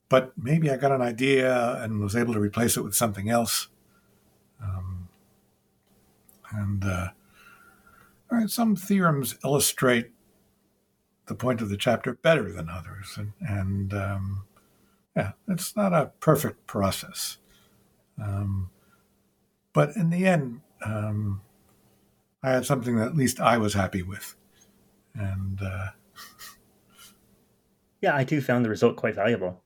[0.09, 3.67] but maybe I got an idea and was able to replace it with something else.
[4.61, 5.07] Um,
[6.51, 7.09] and uh,
[8.31, 10.11] all right, some theorems illustrate
[11.27, 14.43] the point of the chapter better than others, and, and um,
[15.15, 17.37] yeah, it's not a perfect process.
[18.21, 18.69] Um,
[19.73, 21.41] but in the end, um,
[22.43, 24.35] I had something that at least I was happy with,
[25.15, 25.87] and uh,
[28.01, 29.63] yeah, I too found the result quite valuable.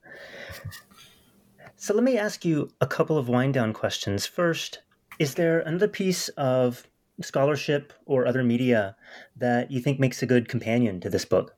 [1.77, 4.25] So let me ask you a couple of wind down questions.
[4.25, 4.79] First,
[5.19, 6.87] is there another piece of
[7.21, 8.95] scholarship or other media
[9.35, 11.55] that you think makes a good companion to this book?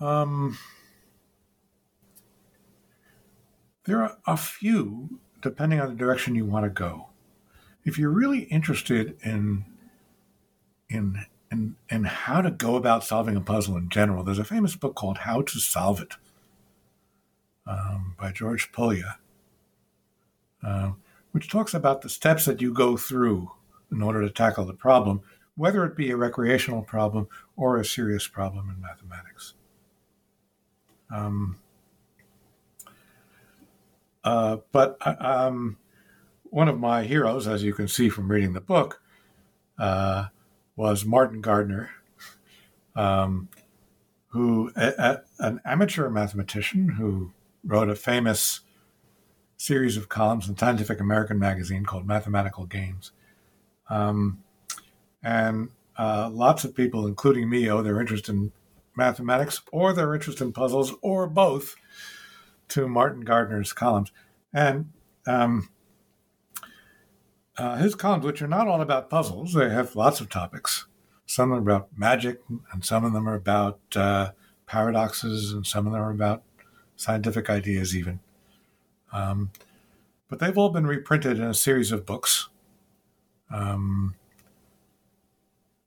[0.00, 0.58] Um,
[3.84, 7.08] there are a few, depending on the direction you want to go.
[7.84, 9.64] If you're really interested in
[10.88, 14.76] in in in how to go about solving a puzzle in general, there's a famous
[14.76, 16.14] book called How to Solve It
[17.66, 19.18] um, by George Polya,
[20.62, 20.92] uh,
[21.32, 23.50] which talks about the steps that you go through
[23.90, 25.20] in order to tackle the problem,
[25.56, 29.54] whether it be a recreational problem or a serious problem in mathematics.
[31.10, 31.58] Um,
[34.24, 35.78] uh, but uh, um,
[36.44, 39.00] one of my heroes, as you can see from reading the book,
[39.78, 40.26] uh,
[40.76, 41.90] was Martin Gardner,
[42.94, 43.48] um,
[44.28, 47.32] who a, a, an amateur mathematician who
[47.64, 48.60] wrote a famous
[49.56, 53.12] series of columns in Scientific American magazine called Mathematical Games.
[53.88, 54.42] Um,
[55.22, 58.52] and uh, lots of people, including me, owe their interest in
[58.94, 61.76] mathematics or their interest in puzzles or both
[62.68, 64.12] to Martin Gardner's columns.
[64.52, 64.92] And
[65.26, 65.70] um,
[67.58, 70.86] uh, his columns, which are not all about puzzles, they have lots of topics.
[71.26, 72.40] Some are about magic,
[72.72, 74.30] and some of them are about uh,
[74.66, 76.42] paradoxes, and some of them are about
[76.96, 78.20] scientific ideas, even.
[79.12, 79.50] Um,
[80.28, 82.48] but they've all been reprinted in a series of books.
[83.50, 84.14] Um,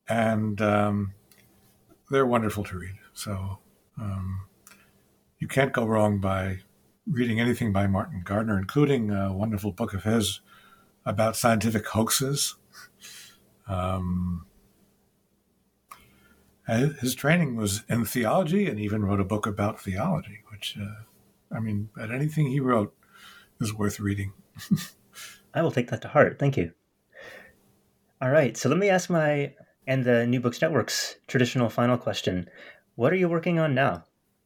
[0.08, 1.14] and um,
[2.10, 2.96] they're wonderful to read.
[3.14, 3.60] So
[4.00, 4.42] um,
[5.40, 6.60] you can't go wrong by
[7.10, 10.42] reading anything by Martin Gardner, including a wonderful book of his
[11.10, 12.56] about scientific hoaxes.
[13.68, 14.46] Um,
[16.68, 21.04] his training was in theology and even wrote a book about theology, which, uh,
[21.56, 22.96] I mean, but anything he wrote
[23.60, 24.34] is worth reading.
[25.54, 26.38] I will take that to heart.
[26.38, 26.74] Thank you.
[28.22, 28.56] All right.
[28.56, 29.54] So let me ask my
[29.88, 32.48] and the New Books Network's traditional final question.
[32.94, 34.04] What are you working on now?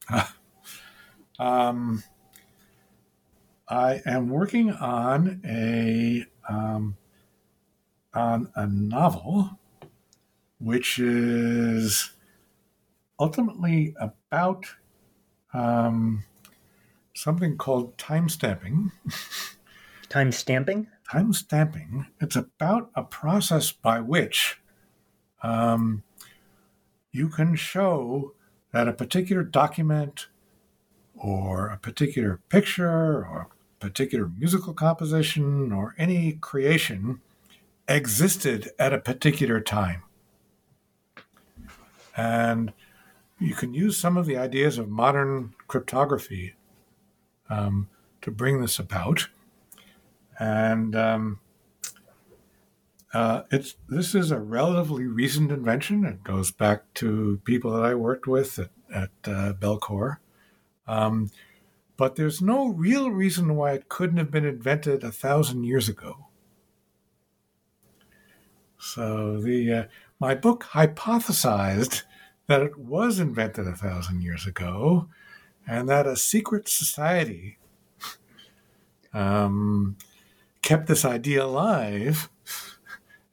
[1.38, 2.02] um,
[3.68, 6.96] I am working on a um,
[8.12, 9.58] on a novel,
[10.58, 12.12] which is
[13.18, 14.66] ultimately about
[15.52, 16.24] um,
[17.14, 18.92] something called time stamping.
[20.08, 20.88] time stamping?
[21.10, 22.06] Time stamping.
[22.20, 24.60] It's about a process by which
[25.42, 26.02] um,
[27.12, 28.34] you can show
[28.72, 30.28] that a particular document
[31.14, 32.88] or a particular picture
[33.24, 33.53] or a
[33.84, 37.20] particular musical composition or any creation
[37.86, 40.02] existed at a particular time.
[42.16, 42.72] And
[43.38, 46.54] you can use some of the ideas of modern cryptography
[47.50, 47.88] um,
[48.22, 49.28] to bring this about.
[50.38, 51.40] And um,
[53.12, 56.06] uh, it's this is a relatively recent invention.
[56.06, 60.16] It goes back to people that I worked with at, at uh, Bellcore.
[60.86, 61.30] Um,
[61.96, 66.28] but there's no real reason why it couldn't have been invented a thousand years ago.
[68.78, 69.84] So the uh,
[70.20, 72.02] my book hypothesized
[72.46, 75.08] that it was invented a thousand years ago,
[75.66, 77.58] and that a secret society
[79.14, 79.96] um,
[80.60, 82.28] kept this idea alive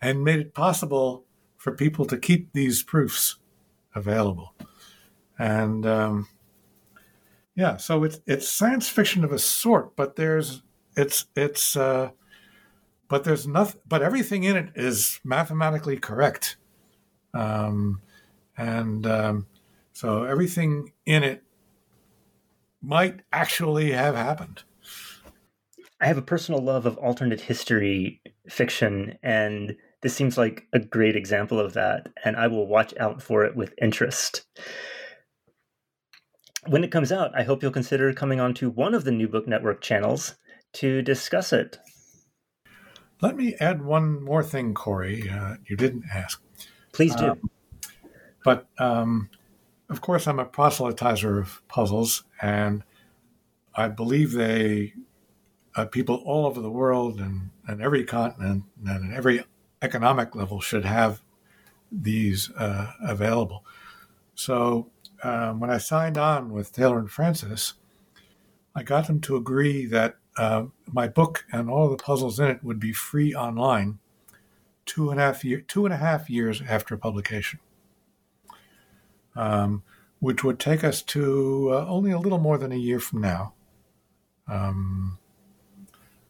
[0.01, 1.25] and made it possible
[1.57, 3.37] for people to keep these proofs
[3.93, 4.53] available.
[5.37, 6.27] And um,
[7.61, 10.63] yeah, so it's it's science fiction of a sort, but there's
[10.97, 12.09] it's it's uh,
[13.07, 16.57] but there's nothing, but everything in it is mathematically correct,
[17.35, 18.01] um,
[18.57, 19.45] and um,
[19.93, 21.43] so everything in it
[22.81, 24.63] might actually have happened.
[26.01, 31.15] I have a personal love of alternate history fiction, and this seems like a great
[31.15, 34.47] example of that, and I will watch out for it with interest.
[36.67, 39.47] When it comes out, I hope you'll consider coming onto one of the New Book
[39.47, 40.35] Network channels
[40.73, 41.79] to discuss it.
[43.21, 45.29] Let me add one more thing, Cory.
[45.29, 46.41] Uh, you didn't ask.
[46.91, 47.31] Please do.
[47.31, 47.49] Um,
[48.43, 49.29] but um,
[49.89, 52.83] of course, I'm a proselytizer of puzzles, and
[53.75, 54.93] I believe they
[55.75, 59.43] uh, people all over the world and, and every continent and every
[59.81, 61.21] economic level should have
[61.91, 63.65] these uh, available.
[64.35, 64.89] So
[65.23, 67.75] um, when I signed on with Taylor and Francis,
[68.75, 72.63] I got them to agree that uh, my book and all the puzzles in it
[72.63, 73.99] would be free online
[74.85, 77.59] two and a half year, two and a half years after publication,
[79.35, 79.83] um,
[80.19, 83.53] which would take us to uh, only a little more than a year from now,
[84.47, 85.17] um,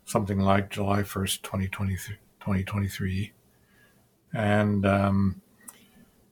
[0.06, 2.18] something like July 1st, 2023.
[2.42, 3.32] 2023.
[4.34, 5.41] And um,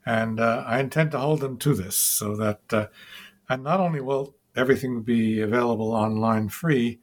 [0.05, 2.87] and uh, I intend to hold them to this so that, uh,
[3.49, 6.99] and not only will everything be available online free,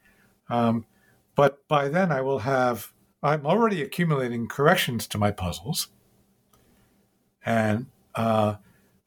[0.48, 0.86] um,
[1.34, 2.92] but by then I will have,
[3.22, 5.88] I'm already accumulating corrections to my puzzles.
[7.44, 8.56] And, uh,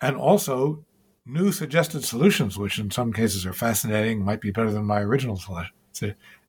[0.01, 0.85] and also
[1.25, 5.37] new suggested solutions, which in some cases are fascinating, might be better than my original
[5.37, 5.73] solution,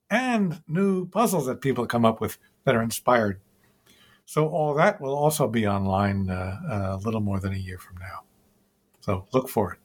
[0.09, 3.39] and new puzzles that people come up with that are inspired
[4.31, 7.97] so all that will also be online uh, a little more than a year from
[7.97, 8.21] now.
[9.01, 9.79] So look for it.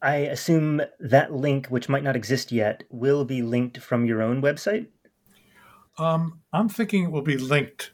[0.00, 4.40] I assume that link, which might not exist yet, will be linked from your own
[4.40, 4.86] website.
[5.98, 7.90] Um, I'm thinking it will be linked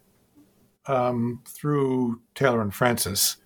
[0.87, 3.39] um, through Taylor and Francis,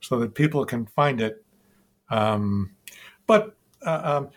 [0.00, 1.44] so that people can find it.
[2.10, 2.76] Um,
[3.26, 4.28] but uh, um,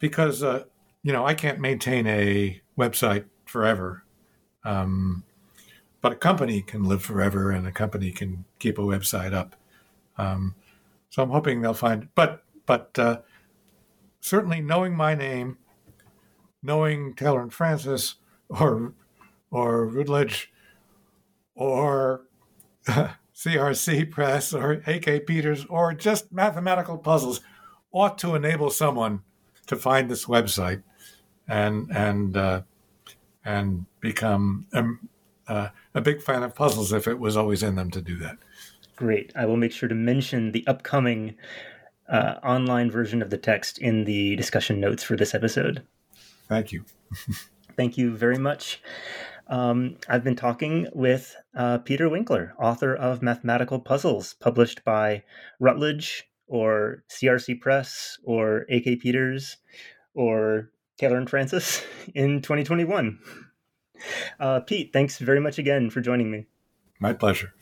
[0.00, 0.64] because uh,
[1.04, 4.02] you know I can't maintain a website forever,
[4.64, 5.22] um,
[6.02, 9.56] but a company can live forever and a company can keep a website up.
[10.18, 10.56] Um,
[11.08, 13.20] so I'm hoping they'll find, but but uh,
[14.20, 15.58] certainly knowing my name,
[16.62, 18.16] knowing Taylor and Francis,
[18.48, 18.92] or
[19.50, 20.52] or Routledge,
[21.54, 22.22] or
[22.86, 27.40] CRC Press, or AK Peters, or just mathematical puzzles,
[27.92, 29.22] ought to enable someone
[29.66, 30.82] to find this website
[31.46, 32.62] and and uh,
[33.44, 35.08] and become um,
[35.46, 38.38] uh, a big fan of puzzles if it was always in them to do that.
[38.96, 39.32] Great.
[39.34, 41.34] I will make sure to mention the upcoming
[42.08, 45.82] uh, online version of the text in the discussion notes for this episode.
[46.48, 46.84] Thank you.
[47.76, 48.80] Thank you very much.
[49.48, 55.24] Um, I've been talking with uh, Peter Winkler, author of Mathematical Puzzles, published by
[55.58, 59.56] Routledge or CRC Press or AK Peters
[60.14, 61.82] or Taylor and Francis
[62.14, 63.18] in 2021.
[64.40, 66.46] Uh, Pete, thanks very much again for joining me.
[67.00, 67.52] My pleasure.